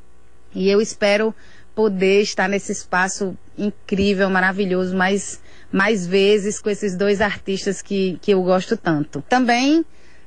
E 0.54 0.69
eu 0.69 0.80
espero 0.80 1.36
poder 1.75 2.21
estar 2.21 2.47
nesse 2.47 2.71
espaço 2.71 3.38
incrível, 3.58 4.30
maravilhoso, 4.30 4.95
mais, 4.95 5.41
mais 5.69 6.08
vezes 6.08 6.62
com 6.62 6.69
esses 6.69 6.95
dois 6.95 7.19
artistas 7.19 7.82
que, 7.82 8.17
que 8.21 8.32
eu 8.32 8.41
gosto 8.41 8.78
tanto. 8.78 9.21
Também 9.28 9.84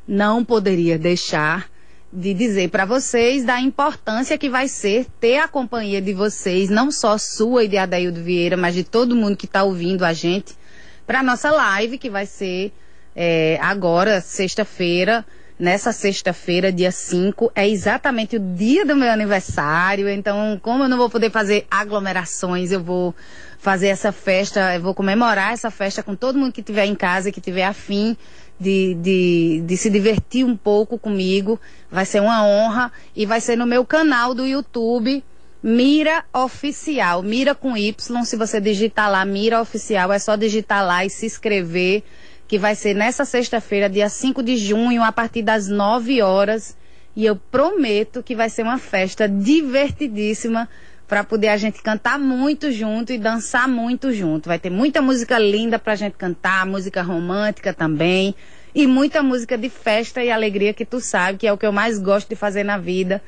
não 0.09 0.43
poderia 0.43 0.99
deixar 0.99 1.69
de 2.11 2.33
dizer 2.33 2.71
para 2.71 2.87
vocês 2.87 3.45
da 3.45 3.61
importância 3.61 4.39
que 4.39 4.49
vai 4.49 4.67
ser 4.67 5.07
ter 5.21 5.37
a 5.37 5.47
companhia 5.47 6.01
de 6.01 6.15
vocês, 6.15 6.71
não 6.71 6.91
só 6.91 7.19
sua 7.19 7.65
e 7.65 7.69
de 7.69 7.77
Adaildo 7.77 8.23
Vieira, 8.23 8.57
mas 8.57 8.75
de 8.75 8.83
todo 8.83 9.15
mundo 9.15 9.37
que 9.37 9.45
está 9.45 9.63
ouvindo 9.63 10.05
a 10.05 10.15
gente, 10.15 10.57
para 11.07 11.23
nossa 11.23 11.51
live 11.51 11.99
que 11.99 12.09
vai 12.09 12.25
ser 12.25 12.73
é, 13.15 13.59
agora, 13.61 14.21
sexta-feira. 14.21 15.25
Nessa 15.59 15.91
sexta-feira, 15.91 16.71
dia 16.71 16.93
5, 16.93 17.51
é 17.53 17.69
exatamente 17.69 18.37
o 18.37 18.39
dia 18.39 18.87
do 18.87 18.95
meu 18.95 19.11
aniversário. 19.11 20.09
Então, 20.09 20.57
como 20.63 20.85
eu 20.85 20.89
não 20.89 20.97
vou 20.97 21.11
poder 21.11 21.33
fazer 21.33 21.67
aglomerações, 21.69 22.71
eu 22.71 22.81
vou 22.81 23.13
fazer 23.59 23.89
essa 23.89 24.13
festa, 24.13 24.77
eu 24.77 24.81
vou 24.81 24.95
comemorar 24.95 25.53
essa 25.53 25.69
festa 25.69 26.01
com 26.01 26.15
todo 26.15 26.39
mundo 26.39 26.53
que 26.53 26.61
estiver 26.61 26.87
em 26.87 26.95
casa, 26.95 27.33
que 27.33 27.41
tiver 27.41 27.65
afim 27.65 28.17
de, 28.59 28.95
de, 28.95 29.63
de 29.67 29.77
se 29.77 29.89
divertir 29.89 30.45
um 30.45 30.57
pouco 30.57 30.99
comigo. 30.99 31.61
Vai 31.91 32.05
ser 32.05 32.21
uma 32.21 32.45
honra 32.45 32.93
e 33.15 33.25
vai 33.25 33.41
ser 33.41 33.57
no 33.57 33.67
meu 33.67 33.85
canal 33.85 34.35
do 34.35 34.47
YouTube. 34.47 35.23
Mira 35.63 36.25
Oficial, 36.33 37.23
Mira 37.23 37.53
com 37.53 37.77
Y, 37.77 38.25
se 38.25 38.37
você 38.37 38.61
digitar 38.61 39.11
lá 39.11 39.25
Mira 39.25 39.61
Oficial, 39.61 40.13
é 40.13 40.19
só 40.19 40.37
digitar 40.37 40.87
lá 40.87 41.05
e 41.05 41.11
se 41.11 41.27
inscrever, 41.27 42.05
que 42.47 42.57
vai 42.57 42.77
ser 42.77 42.95
nessa 42.95 43.25
sexta-feira, 43.25 43.91
dia 43.91 44.09
5 44.09 44.41
de 44.41 44.57
junho, 44.57 45.03
a 45.03 45.11
partir 45.11 45.43
das 45.43 45.67
9 45.67 46.23
horas. 46.23 46.77
E 47.17 47.27
eu 47.27 47.35
prometo 47.35 48.23
que 48.23 48.37
vai 48.37 48.49
ser 48.49 48.63
uma 48.63 48.79
festa 48.79 49.29
divertidíssima 49.29 50.69
para 51.09 51.25
poder 51.25 51.49
a 51.49 51.57
gente 51.57 51.83
cantar 51.83 52.19
muito 52.19 52.71
junto 52.71 53.13
e 53.13 53.19
dançar 53.19 53.67
muito 53.67 54.13
junto. 54.13 54.47
Vai 54.47 54.59
ter 54.59 54.69
muita 54.69 55.01
música 55.01 55.39
linda 55.39 55.79
pra 55.79 55.97
gente 55.97 56.13
cantar, 56.13 56.67
música 56.67 57.01
romântica 57.01 57.73
também 57.73 58.35
e 58.75 58.87
muita 58.87 59.23
música 59.23 59.57
de 59.57 59.71
festa 59.71 60.23
e 60.23 60.31
alegria 60.31 60.75
que 60.75 60.85
tu 60.85 61.01
sabe 61.01 61.39
que 61.39 61.47
é 61.47 61.53
o 61.53 61.57
que 61.57 61.65
eu 61.65 61.73
mais 61.73 61.99
gosto 61.99 62.29
de 62.29 62.37
fazer 62.37 62.63
na 62.63 62.77
vida. 62.77 63.23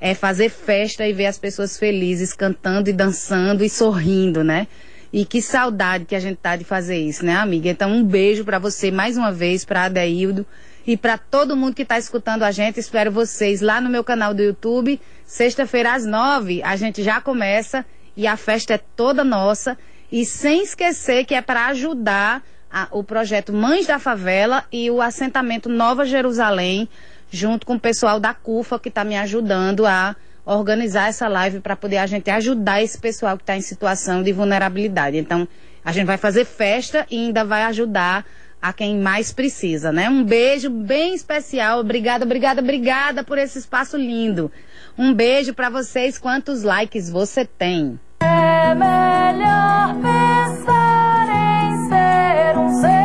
É 0.00 0.14
fazer 0.14 0.48
festa 0.48 1.06
e 1.06 1.12
ver 1.12 1.26
as 1.26 1.38
pessoas 1.38 1.76
felizes 1.76 2.32
cantando 2.32 2.88
e 2.88 2.92
dançando 2.92 3.64
e 3.64 3.70
sorrindo, 3.70 4.44
né? 4.44 4.68
E 5.12 5.24
que 5.24 5.40
saudade 5.40 6.04
que 6.04 6.14
a 6.14 6.20
gente 6.20 6.36
tá 6.36 6.56
de 6.56 6.64
fazer 6.64 6.98
isso, 6.98 7.24
né, 7.24 7.34
amiga? 7.34 7.68
Então, 7.68 7.90
um 7.90 8.04
beijo 8.04 8.44
pra 8.44 8.58
você 8.58 8.90
mais 8.90 9.16
uma 9.16 9.32
vez, 9.32 9.64
pra 9.64 9.84
Adeildo 9.84 10.46
e 10.86 10.96
pra 10.96 11.16
todo 11.18 11.56
mundo 11.56 11.74
que 11.74 11.84
tá 11.84 11.98
escutando 11.98 12.42
a 12.42 12.50
gente. 12.50 12.78
Espero 12.78 13.10
vocês 13.10 13.60
lá 13.60 13.80
no 13.80 13.88
meu 13.90 14.04
canal 14.04 14.34
do 14.34 14.42
YouTube. 14.42 15.00
Sexta-feira 15.24 15.94
às 15.94 16.04
nove, 16.04 16.62
a 16.62 16.76
gente 16.76 17.02
já 17.02 17.20
começa 17.20 17.84
e 18.16 18.26
a 18.26 18.36
festa 18.36 18.74
é 18.74 18.78
toda 18.78 19.24
nossa. 19.24 19.76
E 20.12 20.24
sem 20.24 20.62
esquecer 20.62 21.24
que 21.24 21.34
é 21.34 21.40
para 21.40 21.66
ajudar 21.66 22.42
a- 22.70 22.88
o 22.90 23.02
projeto 23.02 23.52
Mães 23.52 23.86
da 23.86 23.98
Favela 23.98 24.64
e 24.70 24.90
o 24.90 25.00
assentamento 25.00 25.68
Nova 25.68 26.04
Jerusalém, 26.04 26.88
junto 27.30 27.66
com 27.66 27.74
o 27.74 27.80
pessoal 27.80 28.20
da 28.20 28.34
CUFA 28.34 28.78
que 28.78 28.88
está 28.88 29.02
me 29.04 29.16
ajudando 29.16 29.86
a 29.86 30.14
organizar 30.44 31.08
essa 31.08 31.26
live 31.26 31.60
para 31.60 31.74
poder 31.74 31.96
a 31.96 32.06
gente 32.06 32.30
ajudar 32.30 32.82
esse 32.82 32.98
pessoal 32.98 33.36
que 33.36 33.42
está 33.42 33.56
em 33.56 33.62
situação 33.62 34.22
de 34.22 34.30
vulnerabilidade. 34.32 35.16
Então, 35.16 35.48
a 35.82 35.90
gente 35.90 36.06
vai 36.06 36.18
fazer 36.18 36.44
festa 36.44 37.06
e 37.10 37.16
ainda 37.26 37.44
vai 37.44 37.62
ajudar 37.62 38.26
a 38.64 38.72
quem 38.72 38.96
mais 38.98 39.30
precisa, 39.30 39.92
né? 39.92 40.08
Um 40.08 40.24
beijo 40.24 40.70
bem 40.70 41.14
especial. 41.14 41.80
Obrigada, 41.80 42.24
obrigada, 42.24 42.62
obrigada 42.62 43.22
por 43.22 43.36
esse 43.36 43.58
espaço 43.58 43.94
lindo. 43.94 44.50
Um 44.96 45.12
beijo 45.12 45.52
para 45.52 45.68
vocês. 45.68 46.16
Quantos 46.16 46.62
likes 46.62 47.10
você 47.10 47.44
tem? 47.44 48.00
É 48.22 48.74
melhor 48.74 49.94
pensar 50.00 51.26
em 51.28 51.88
ser 51.90 52.58
um 52.58 52.80
ser 52.80 53.03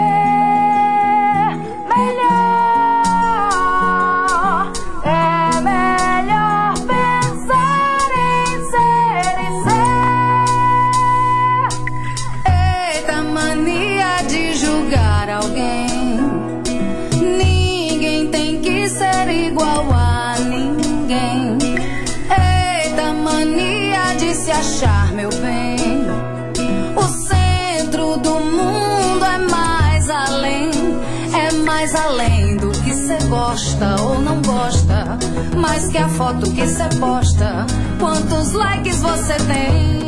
Mais 35.69 35.87
que 35.87 35.97
a 35.99 36.09
foto 36.09 36.51
que 36.51 36.67
cê 36.67 36.89
posta. 36.99 37.67
Quantos 37.99 38.53
likes 38.53 39.01
você 39.01 39.35
tem? 39.35 39.99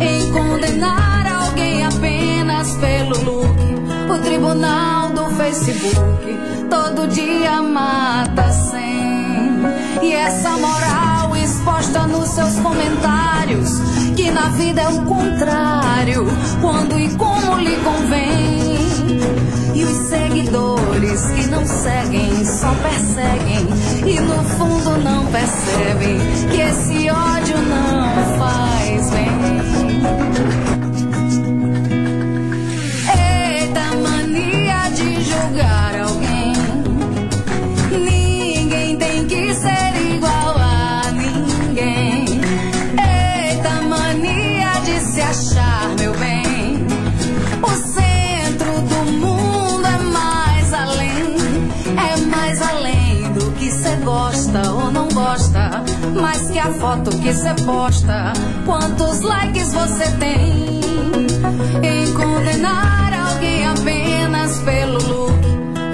em 0.00 0.32
condenar 0.32 1.26
alguém 1.26 1.84
apenas 1.84 2.76
pelo 2.76 3.16
look. 3.24 3.60
O 4.12 4.18
tribunal 4.18 5.10
do 5.10 5.26
Facebook 5.36 6.38
todo 6.68 7.06
dia 7.06 7.62
mata 7.62 8.50
sem. 8.50 9.60
E 10.02 10.12
essa 10.12 10.50
moral 10.56 11.36
exposta 11.36 12.06
nos 12.08 12.30
seus 12.30 12.58
comentários, 12.60 13.68
que 14.16 14.32
na 14.32 14.48
vida 14.50 14.82
é 14.82 14.88
o 14.88 15.02
contrário, 15.04 16.26
quando 16.60 16.98
e 16.98 17.08
como 17.14 17.56
lhe 17.58 17.76
convém. 17.76 18.60
E 19.74 19.84
os 19.84 20.08
seguidores 20.08 21.22
que 21.30 21.46
não 21.46 21.64
seguem 21.64 22.44
só 22.44 22.74
perseguem 22.74 23.68
e 24.06 24.20
no 24.20 24.42
fundo 24.44 24.96
não 25.02 25.26
percebem 25.26 26.18
que 26.50 26.60
esse 26.60 27.10
ódio 27.10 27.58
não 27.58 28.38
faz 28.38 29.10
bem. 29.10 29.39
Gosta, 55.30 55.84
mais 56.20 56.50
que 56.50 56.58
a 56.58 56.72
foto 56.72 57.10
que 57.18 57.32
cê 57.32 57.54
posta. 57.64 58.32
Quantos 58.66 59.20
likes 59.20 59.72
você 59.72 60.10
tem 60.18 60.80
em 61.82 62.12
condenar 62.14 63.12
alguém 63.14 63.64
apenas 63.64 64.58
pelo 64.62 64.98
look? 64.98 65.40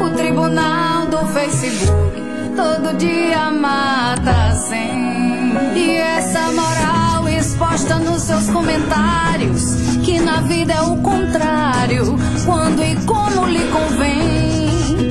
O 0.01 0.11
tribunal 0.16 1.07
do 1.07 1.18
Facebook 1.34 2.22
todo 2.57 2.97
dia 2.97 3.51
mata 3.51 4.55
sem. 4.68 5.53
E 5.74 5.91
essa 5.97 6.51
moral 6.53 7.28
exposta 7.28 7.97
nos 7.97 8.22
seus 8.22 8.49
comentários, 8.49 9.74
que 10.03 10.18
na 10.18 10.41
vida 10.41 10.72
é 10.72 10.80
o 10.80 10.97
contrário, 10.99 12.16
quando 12.47 12.82
e 12.82 12.97
como 13.05 13.47
lhe 13.47 13.64
convém. 13.68 15.11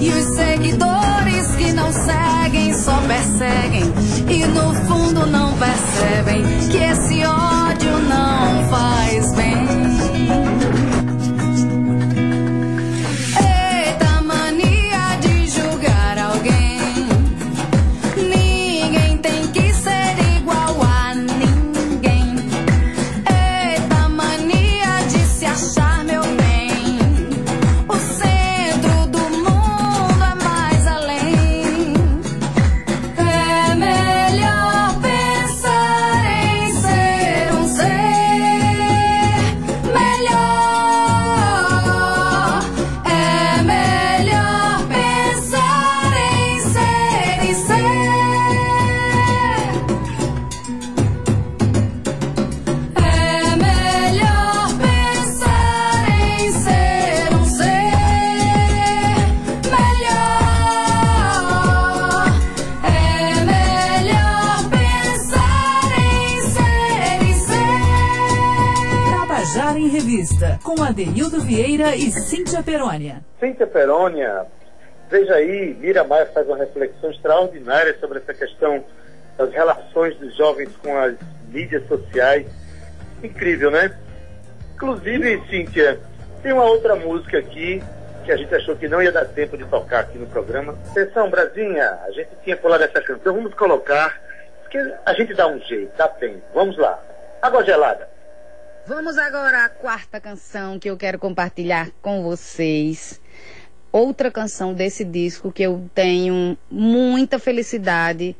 E 0.00 0.08
os 0.10 0.34
seguidores 0.34 1.46
que 1.56 1.72
não 1.72 1.92
seguem 1.92 2.39
só 2.90 3.00
perseguem 3.06 3.84
e 4.28 4.46
no 4.46 4.74
fundo 4.86 5.24
não 5.26 5.56
percebem 5.56 6.42
que 6.68 6.76
esse 6.76 7.24
ódio 7.24 7.98
não 8.08 8.64
faz 8.68 9.09
Tabajara 70.00 70.06
em 70.06 70.16
Revista, 70.16 70.58
com 70.64 70.82
Adeildo 70.82 71.40
Vieira 71.42 71.94
e 71.94 72.10
Cíntia 72.10 72.62
Perônia. 72.62 73.22
Cíntia 73.38 73.66
Perônia, 73.66 74.46
veja 75.10 75.34
aí, 75.34 75.76
Mira 75.78 76.04
Maia 76.04 76.26
faz 76.26 76.46
uma 76.46 76.56
reflexão 76.56 77.10
extraordinária 77.10 77.96
sobre 78.00 78.18
essa 78.18 78.32
questão 78.32 78.82
das 79.36 79.52
relações 79.52 80.16
dos 80.16 80.34
jovens 80.36 80.70
com 80.82 80.96
as 80.96 81.14
mídias 81.48 81.86
sociais. 81.86 82.46
Incrível, 83.22 83.70
né? 83.70 83.96
Inclusive, 84.74 85.42
Cíntia, 85.48 86.00
tem 86.42 86.52
uma 86.52 86.64
outra 86.64 86.96
música 86.96 87.38
aqui 87.38 87.82
que 88.24 88.32
a 88.32 88.36
gente 88.36 88.54
achou 88.54 88.76
que 88.76 88.88
não 88.88 89.02
ia 89.02 89.12
dar 89.12 89.26
tempo 89.26 89.56
de 89.56 89.64
tocar 89.64 90.00
aqui 90.00 90.18
no 90.18 90.26
programa. 90.26 90.78
Atenção, 90.90 91.30
Brasinha, 91.30 91.98
a 92.06 92.10
gente 92.12 92.30
tinha 92.42 92.56
colado 92.56 92.82
essa 92.82 93.00
canção, 93.00 93.34
vamos 93.34 93.54
colocar, 93.54 94.20
porque 94.62 94.78
a 95.04 95.14
gente 95.14 95.34
dá 95.34 95.46
um 95.46 95.58
jeito, 95.60 95.92
dá 95.96 96.08
tempo. 96.08 96.42
Vamos 96.54 96.76
lá. 96.76 96.98
Água 97.42 97.64
gelada. 97.64 98.09
Vamos 98.90 99.16
agora 99.18 99.66
à 99.66 99.68
quarta 99.68 100.20
canção 100.20 100.76
que 100.76 100.90
eu 100.90 100.96
quero 100.96 101.16
compartilhar 101.16 101.92
com 102.02 102.24
vocês. 102.24 103.20
Outra 103.92 104.32
canção 104.32 104.74
desse 104.74 105.04
disco 105.04 105.52
que 105.52 105.62
eu 105.62 105.88
tenho 105.94 106.58
muita 106.68 107.38
felicidade 107.38 108.34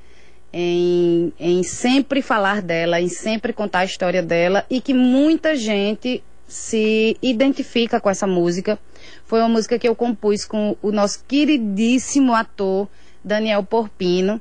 em, 0.52 1.32
em 1.38 1.62
sempre 1.62 2.20
falar 2.20 2.62
dela, 2.62 3.00
em 3.00 3.08
sempre 3.08 3.52
contar 3.52 3.78
a 3.78 3.84
história 3.84 4.24
dela 4.24 4.66
e 4.68 4.80
que 4.80 4.92
muita 4.92 5.54
gente 5.54 6.20
se 6.48 7.16
identifica 7.22 8.00
com 8.00 8.10
essa 8.10 8.26
música. 8.26 8.76
Foi 9.24 9.38
uma 9.38 9.48
música 9.48 9.78
que 9.78 9.88
eu 9.88 9.94
compus 9.94 10.44
com 10.44 10.76
o 10.82 10.90
nosso 10.90 11.22
queridíssimo 11.28 12.34
ator 12.34 12.88
Daniel 13.22 13.62
Porpino. 13.62 14.40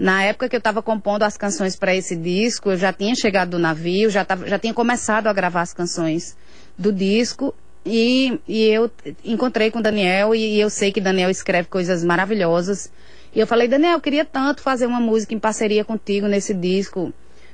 Na 0.00 0.22
época 0.22 0.48
que 0.48 0.56
eu 0.56 0.60
estava 0.60 0.80
compondo 0.80 1.24
as 1.24 1.36
canções 1.36 1.76
para 1.76 1.94
esse 1.94 2.16
disco, 2.16 2.70
eu 2.70 2.76
já 2.78 2.90
tinha 2.90 3.14
chegado 3.14 3.50
do 3.50 3.58
navio, 3.58 4.08
já, 4.08 4.24
tava, 4.24 4.48
já 4.48 4.58
tinha 4.58 4.72
começado 4.72 5.26
a 5.26 5.32
gravar 5.34 5.60
as 5.60 5.74
canções 5.74 6.34
do 6.78 6.90
disco 6.90 7.54
e, 7.84 8.40
e 8.48 8.64
eu 8.64 8.90
encontrei 9.22 9.70
com 9.70 9.78
o 9.78 9.82
Daniel 9.82 10.34
e, 10.34 10.56
e 10.56 10.58
eu 10.58 10.70
sei 10.70 10.90
que 10.90 11.02
Daniel 11.02 11.28
escreve 11.28 11.68
coisas 11.68 12.02
maravilhosas. 12.02 12.90
E 13.34 13.40
eu 13.40 13.46
falei, 13.46 13.68
Daniel, 13.68 13.92
eu 13.92 14.00
queria 14.00 14.24
tanto 14.24 14.62
fazer 14.62 14.86
uma 14.86 15.00
música 15.00 15.34
em 15.34 15.38
parceria 15.38 15.84
contigo 15.84 16.26
nesse 16.26 16.54
disco. 16.54 17.12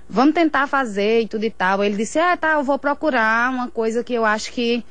Vamos 0.08 0.32
tentar 0.32 0.68
fazer 0.68 1.22
e 1.22 1.26
tudo 1.26 1.42
e 1.42 1.50
tal. 1.50 1.82
Ele 1.82 1.96
disse, 1.96 2.20
ah, 2.20 2.36
tá, 2.36 2.52
eu 2.52 2.62
vou 2.62 2.78
procurar 2.78 3.50
uma 3.50 3.68
coisa 3.68 4.04
que 4.04 4.14
eu 4.14 4.24
acho 4.24 4.52
que, 4.52 4.84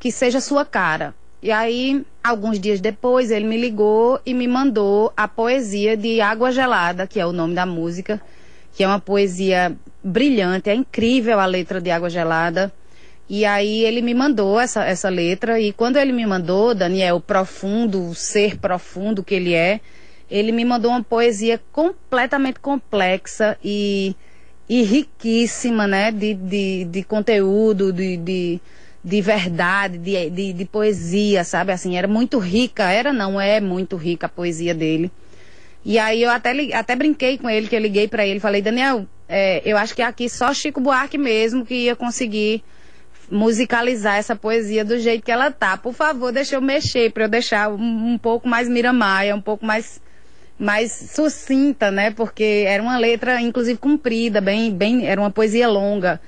que 0.00 0.10
seja 0.10 0.40
sua 0.40 0.64
cara. 0.64 1.14
E 1.46 1.52
aí, 1.52 2.04
alguns 2.24 2.58
dias 2.58 2.80
depois, 2.80 3.30
ele 3.30 3.44
me 3.44 3.56
ligou 3.56 4.20
e 4.26 4.34
me 4.34 4.48
mandou 4.48 5.12
a 5.16 5.28
poesia 5.28 5.96
de 5.96 6.20
Água 6.20 6.50
Gelada, 6.50 7.06
que 7.06 7.20
é 7.20 7.24
o 7.24 7.30
nome 7.30 7.54
da 7.54 7.64
música, 7.64 8.20
que 8.74 8.82
é 8.82 8.86
uma 8.88 8.98
poesia 8.98 9.76
brilhante, 10.02 10.68
é 10.68 10.74
incrível 10.74 11.38
a 11.38 11.46
letra 11.46 11.80
de 11.80 11.88
Água 11.88 12.10
Gelada. 12.10 12.72
E 13.28 13.44
aí 13.44 13.84
ele 13.84 14.02
me 14.02 14.12
mandou 14.12 14.58
essa, 14.58 14.84
essa 14.84 15.08
letra, 15.08 15.60
e 15.60 15.72
quando 15.72 15.98
ele 15.98 16.10
me 16.10 16.26
mandou, 16.26 16.74
Daniel, 16.74 17.20
profundo, 17.20 18.08
o 18.08 18.12
ser 18.12 18.58
profundo 18.58 19.22
que 19.22 19.36
ele 19.36 19.54
é, 19.54 19.78
ele 20.28 20.50
me 20.50 20.64
mandou 20.64 20.90
uma 20.90 21.04
poesia 21.04 21.60
completamente 21.70 22.58
complexa 22.58 23.56
e, 23.62 24.16
e 24.68 24.82
riquíssima, 24.82 25.86
né? 25.86 26.10
De, 26.10 26.34
de, 26.34 26.84
de 26.86 27.04
conteúdo, 27.04 27.92
de, 27.92 28.16
de, 28.16 28.60
de 29.06 29.20
verdade, 29.20 29.98
de, 29.98 30.28
de, 30.30 30.52
de 30.52 30.64
poesia, 30.64 31.44
sabe? 31.44 31.70
Assim, 31.70 31.96
era 31.96 32.08
muito 32.08 32.40
rica, 32.40 32.90
era 32.90 33.12
não, 33.12 33.40
é 33.40 33.60
muito 33.60 33.94
rica 33.94 34.26
a 34.26 34.28
poesia 34.28 34.74
dele. 34.74 35.12
E 35.84 35.96
aí 35.96 36.24
eu 36.24 36.28
até, 36.28 36.50
até 36.74 36.96
brinquei 36.96 37.38
com 37.38 37.48
ele, 37.48 37.68
que 37.68 37.76
eu 37.76 37.80
liguei 37.80 38.08
para 38.08 38.26
ele, 38.26 38.40
falei, 38.40 38.60
Daniel, 38.60 39.06
é, 39.28 39.62
eu 39.64 39.76
acho 39.76 39.94
que 39.94 40.02
aqui 40.02 40.28
só 40.28 40.52
Chico 40.52 40.80
Buarque 40.80 41.16
mesmo 41.16 41.64
que 41.64 41.84
ia 41.84 41.94
conseguir 41.94 42.64
musicalizar 43.30 44.16
essa 44.16 44.34
poesia 44.34 44.84
do 44.84 44.98
jeito 44.98 45.24
que 45.24 45.30
ela 45.30 45.52
tá. 45.52 45.76
Por 45.76 45.94
favor, 45.94 46.32
deixa 46.32 46.56
eu 46.56 46.60
mexer 46.60 47.12
para 47.12 47.26
eu 47.26 47.28
deixar 47.28 47.70
um, 47.70 48.14
um 48.14 48.18
pouco 48.18 48.48
mais 48.48 48.68
Miramaia, 48.68 49.36
um 49.36 49.40
pouco 49.40 49.64
mais 49.64 50.04
mais 50.58 50.90
sucinta, 51.14 51.92
né? 51.92 52.10
Porque 52.10 52.64
era 52.66 52.82
uma 52.82 52.98
letra 52.98 53.40
inclusive 53.40 53.78
comprida, 53.78 54.40
bem 54.40 54.72
bem, 54.72 55.06
era 55.06 55.20
uma 55.20 55.30
poesia 55.30 55.68
longa. 55.68 56.20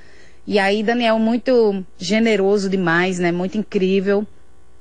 E 0.49 0.59
aí 0.59 0.83
Daniel 0.83 1.19
muito 1.19 1.85
generoso 1.99 2.71
demais, 2.71 3.19
né? 3.19 3.31
Muito 3.31 3.59
incrível. 3.59 4.27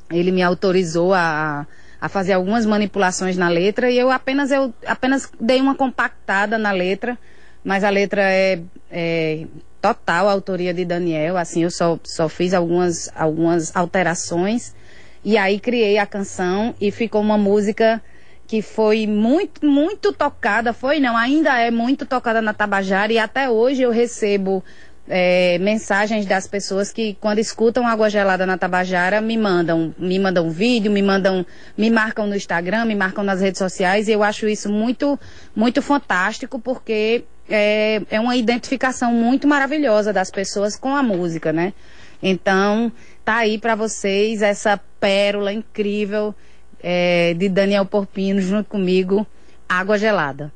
Ele 0.10 0.32
me 0.32 0.42
autorizou 0.42 1.14
a 1.14 1.68
a 2.00 2.08
fazer 2.08 2.34
algumas 2.34 2.66
manipulações 2.66 3.36
na 3.38 3.50
letra 3.50 3.90
e 3.90 3.98
eu 3.98 4.12
apenas 4.12 4.52
eu 4.52 4.72
apenas 4.86 5.32
dei 5.42 5.60
uma 5.60 5.74
compactada 5.76 6.58
na 6.58 6.72
letra, 6.72 7.18
mas 7.64 7.84
a 7.84 7.90
letra 7.90 8.22
é, 8.22 8.62
é 8.92 9.48
total 9.82 10.30
autoria 10.30 10.74
de 10.74 10.86
Daniel, 10.86 11.38
assim, 11.38 11.64
eu 11.64 11.72
só, 11.72 12.00
só 12.04 12.30
fiz 12.30 12.54
algumas, 12.54 13.10
algumas 13.16 13.76
alterações 13.76 14.76
e 15.24 15.38
aí 15.38 15.60
criei 15.60 15.98
a 15.98 16.06
canção 16.06 16.76
e 16.80 16.92
ficou 16.92 17.20
uma 17.20 17.38
música 17.38 18.02
que 18.48 18.62
foi 18.62 19.06
muito, 19.06 19.66
muito 19.66 20.14
tocada, 20.14 20.72
foi 20.72 21.00
não, 21.00 21.18
ainda 21.18 21.60
é 21.60 21.70
muito 21.70 22.06
tocada 22.06 22.42
na 22.42 22.54
Tabajara 22.54 23.12
e 23.12 23.20
até 23.20 23.50
hoje 23.50 23.82
eu 23.82 23.92
recebo 23.92 24.64
é, 25.10 25.58
mensagens 25.60 26.26
das 26.26 26.48
pessoas 26.48 26.92
que 26.92 27.16
quando 27.20 27.40
escutam 27.40 27.88
Água 27.88 28.10
Gelada 28.10 28.46
na 28.46 28.58
Tabajara 28.58 29.22
me 29.22 29.38
mandam, 29.38 29.94
me 29.98 30.20
mandam 30.20 30.50
vídeo, 30.50 30.92
me 30.92 31.02
mandam, 31.02 31.46
me 31.78 31.90
marcam 31.90 32.28
no 32.28 32.36
Instagram, 32.36 32.86
me 32.86 32.96
marcam 32.96 33.24
nas 33.24 33.42
redes 33.42 33.58
sociais 33.58 34.08
e 34.08 34.12
eu 34.12 34.24
acho 34.24 34.48
isso 34.48 34.70
muito, 34.70 35.18
muito 35.56 35.82
fantástico 35.82 36.60
porque 36.60 37.24
é, 37.50 38.02
é 38.10 38.20
uma 38.20 38.36
identificação 38.36 39.14
muito 39.14 39.48
maravilhosa 39.48 40.12
das 40.12 40.30
pessoas 40.30 40.76
com 40.76 40.96
a 40.96 41.02
música, 41.02 41.54
né? 41.54 41.74
Então, 42.22 42.92
tá 43.24 43.38
aí 43.38 43.58
para 43.58 43.76
vocês 43.76 44.42
essa 44.42 44.80
pérola 45.00 45.54
incrível 45.54 46.36
é, 46.82 47.34
de 47.36 47.48
Daniel 47.48 47.86
Porpino 47.86 48.42
junto 48.42 48.70
comigo, 48.70 49.26
Água 49.70 49.98
Gelada. 49.98 50.52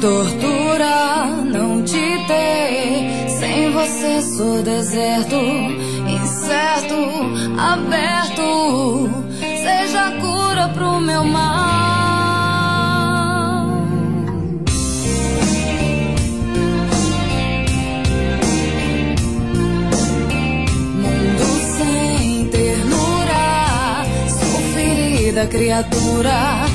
Tortura 0.00 1.26
não 1.44 1.82
te 1.82 2.26
ter. 2.26 3.28
Sem 3.28 3.70
você 3.70 4.22
sou 4.22 4.62
deserto, 4.62 5.36
incerto, 6.08 6.94
aberto. 7.58 9.10
Seja 9.40 10.10
cura 10.20 10.68
pro 10.68 11.00
meu 11.00 11.24
mal. 11.24 11.74
Mundo 21.02 21.46
sem 21.78 22.48
ternura, 22.48 24.04
sou 24.28 24.60
criatura 25.46 26.73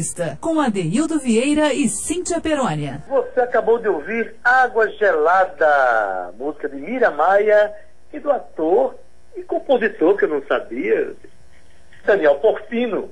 Revista, 0.00 0.38
com 0.40 0.58
Adeildo 0.58 1.18
Vieira 1.18 1.74
e 1.74 1.86
Cíntia 1.86 2.40
Perônia. 2.40 3.02
Você 3.06 3.40
acabou 3.40 3.78
de 3.78 3.86
ouvir 3.86 4.34
Água 4.42 4.88
Gelada, 4.88 6.32
música 6.38 6.70
de 6.70 6.76
Mira 6.76 7.10
Maia 7.10 7.70
e 8.10 8.18
do 8.18 8.30
ator 8.30 8.94
e 9.36 9.42
compositor, 9.42 10.16
que 10.16 10.24
eu 10.24 10.30
não 10.30 10.42
sabia, 10.46 11.12
Daniel 12.04 12.36
Porfino. 12.36 13.10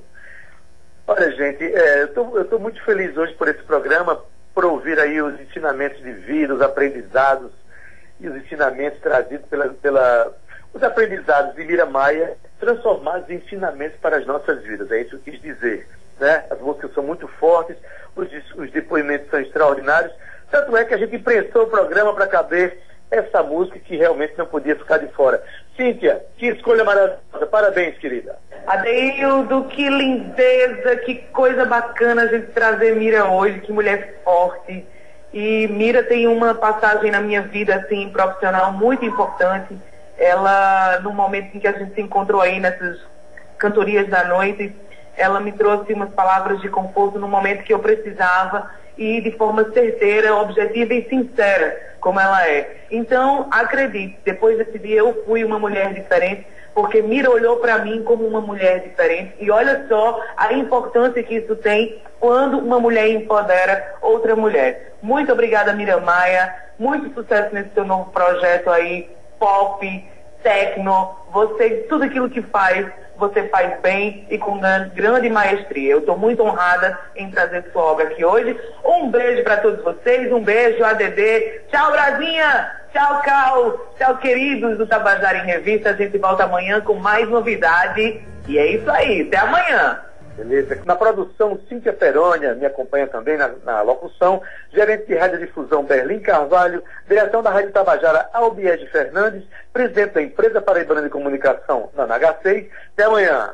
Olha, 1.05 1.31
gente, 1.31 1.63
é, 1.63 2.09
eu 2.15 2.41
estou 2.41 2.59
muito 2.59 2.83
feliz 2.83 3.15
hoje 3.15 3.35
por 3.35 3.47
esse 3.47 3.61
programa, 3.61 4.19
por 4.53 4.65
ouvir 4.65 4.99
aí 4.99 5.21
os 5.21 5.39
ensinamentos 5.39 6.01
de 6.01 6.11
vida, 6.11 6.55
os 6.55 6.61
aprendizados 6.61 7.51
e 8.19 8.27
os 8.27 8.35
ensinamentos 8.35 8.99
trazidos 8.99 9.45
pela, 9.47 9.69
pela 9.75 10.35
os 10.73 10.81
aprendizados 10.81 11.55
de 11.55 11.63
Mira 11.65 11.85
Maia 11.85 12.35
transformados 12.59 13.29
em 13.29 13.35
ensinamentos 13.35 13.99
para 13.99 14.17
as 14.17 14.25
nossas 14.25 14.63
vidas. 14.63 14.91
É 14.91 15.01
isso 15.01 15.19
que 15.19 15.29
eu 15.29 15.33
quis 15.33 15.41
dizer. 15.41 15.98
Né? 16.19 16.43
As 16.49 16.59
músicas 16.59 16.93
são 16.93 17.03
muito 17.03 17.27
fortes, 17.27 17.77
os, 18.15 18.27
os 18.55 18.71
depoimentos 18.71 19.29
são 19.29 19.39
extraordinários. 19.39 20.13
Tanto 20.51 20.75
é 20.75 20.83
que 20.83 20.93
a 20.93 20.97
gente 20.97 21.15
imprensou 21.15 21.63
o 21.63 21.69
programa 21.69 22.13
para 22.13 22.27
caber 22.27 22.77
essa 23.11 23.41
música 23.41 23.79
que 23.79 23.95
realmente 23.95 24.37
não 24.37 24.45
podia 24.45 24.75
ficar 24.75 24.97
de 24.97 25.07
fora. 25.13 25.41
Cíntia, 25.75 26.23
que 26.37 26.47
escolha 26.47 26.83
maravilhosa. 26.83 27.47
Parabéns, 27.49 27.97
querida. 27.97 28.37
Adeildo, 28.67 29.63
que 29.65 29.89
lindeza, 29.89 30.95
que 30.97 31.15
coisa 31.31 31.65
bacana 31.65 32.23
a 32.23 32.27
gente 32.27 32.47
trazer 32.47 32.95
Mira 32.95 33.25
hoje, 33.25 33.61
que 33.61 33.71
mulher 33.71 34.19
forte. 34.23 34.85
E 35.33 35.67
Mira 35.67 36.03
tem 36.03 36.27
uma 36.27 36.53
passagem 36.53 37.11
na 37.11 37.21
minha 37.21 37.41
vida, 37.41 37.75
assim, 37.75 38.09
profissional 38.09 38.71
muito 38.73 39.05
importante. 39.05 39.75
Ela, 40.17 40.99
no 40.99 41.13
momento 41.13 41.55
em 41.55 41.59
que 41.59 41.67
a 41.67 41.71
gente 41.71 41.95
se 41.95 42.01
encontrou 42.01 42.41
aí 42.41 42.59
nessas 42.59 42.99
cantorias 43.57 44.07
da 44.09 44.25
noite, 44.25 44.75
ela 45.19 45.39
me 45.39 45.51
trouxe 45.51 45.93
umas 45.93 46.09
palavras 46.11 46.61
de 46.61 46.69
conforto 46.69 47.19
no 47.19 47.27
momento 47.27 47.63
que 47.63 47.73
eu 47.73 47.79
precisava 47.79 48.71
e 48.97 49.21
de 49.21 49.31
forma 49.31 49.71
certeira, 49.71 50.35
objetiva 50.35 50.93
e 50.93 51.07
sincera, 51.07 51.95
como 51.99 52.19
ela 52.19 52.47
é. 52.47 52.77
Então, 52.89 53.47
acredite, 53.51 54.17
depois 54.25 54.57
desse 54.57 54.79
dia 54.79 54.99
eu 54.99 55.23
fui 55.25 55.43
uma 55.43 55.59
mulher 55.59 55.93
diferente, 55.93 56.47
porque 56.73 57.01
Mira 57.01 57.29
olhou 57.29 57.57
para 57.57 57.79
mim 57.79 58.03
como 58.03 58.25
uma 58.25 58.41
mulher 58.41 58.79
diferente. 58.81 59.33
E 59.39 59.51
olha 59.51 59.85
só 59.87 60.21
a 60.37 60.53
importância 60.53 61.21
que 61.21 61.35
isso 61.35 61.55
tem 61.57 62.01
quando 62.19 62.57
uma 62.57 62.79
mulher 62.79 63.09
empodera 63.09 63.95
outra 64.01 64.35
mulher. 64.35 64.93
Muito 65.01 65.31
obrigada, 65.31 65.73
Mira 65.73 65.99
Maia. 65.99 66.53
Muito 66.77 67.13
sucesso 67.13 67.53
nesse 67.53 67.73
seu 67.73 67.83
novo 67.83 68.11
projeto 68.11 68.69
aí, 68.69 69.09
pop, 69.37 70.05
techno. 70.41 71.15
Você, 71.31 71.85
tudo 71.89 72.05
aquilo 72.05 72.29
que 72.29 72.41
faz, 72.41 72.85
você 73.19 73.43
faz 73.49 73.79
bem 73.81 74.25
e 74.29 74.37
com 74.37 74.57
gran- 74.59 74.89
grande 74.95 75.29
maestria. 75.29 75.91
Eu 75.91 75.99
estou 75.99 76.17
muito 76.17 76.41
honrada 76.43 76.97
em 77.15 77.29
trazer 77.29 77.65
sua 77.71 77.83
obra 77.83 78.05
aqui 78.05 78.23
hoje. 78.25 78.59
Um 78.83 79.09
beijo 79.11 79.43
para 79.43 79.57
todos 79.57 79.83
vocês, 79.83 80.31
um 80.31 80.41
beijo, 80.41 80.83
ADD. 80.83 81.61
Tchau, 81.71 81.91
Brasinha! 81.91 82.71
Tchau, 82.93 83.21
Cal! 83.21 83.71
Tchau, 83.97 84.17
queridos 84.17 84.77
do 84.77 84.87
Tabajara 84.87 85.37
em 85.39 85.45
Revista. 85.45 85.91
A 85.91 85.93
gente 85.93 86.17
volta 86.17 86.45
amanhã 86.45 86.81
com 86.81 86.95
mais 86.95 87.29
novidade. 87.29 88.21
E 88.47 88.57
é 88.57 88.65
isso 88.71 88.89
aí, 88.89 89.21
até 89.27 89.37
amanhã! 89.37 89.99
Beleza. 90.39 90.81
Na 90.85 90.95
produção, 90.95 91.59
Cíntia 91.67 91.91
Perônia 91.91 92.55
me 92.55 92.65
acompanha 92.65 93.07
também 93.07 93.37
na, 93.37 93.49
na 93.65 93.81
locução. 93.81 94.41
Gerente 94.71 95.07
de 95.07 95.15
Radiodifusão, 95.15 95.83
Berlim 95.83 96.21
Carvalho. 96.21 96.81
Direção 97.09 97.43
da 97.43 97.49
Rádio 97.49 97.73
Tabajara, 97.73 98.29
Albiege 98.31 98.87
Fernandes. 98.87 99.43
Presidente 99.73 100.13
da 100.13 100.21
Empresa 100.21 100.61
Paraibana 100.61 101.01
de 101.01 101.09
Comunicação, 101.09 101.89
na 101.93 102.07
NH6. 102.07 102.69
Até 102.93 103.03
amanhã. 103.03 103.53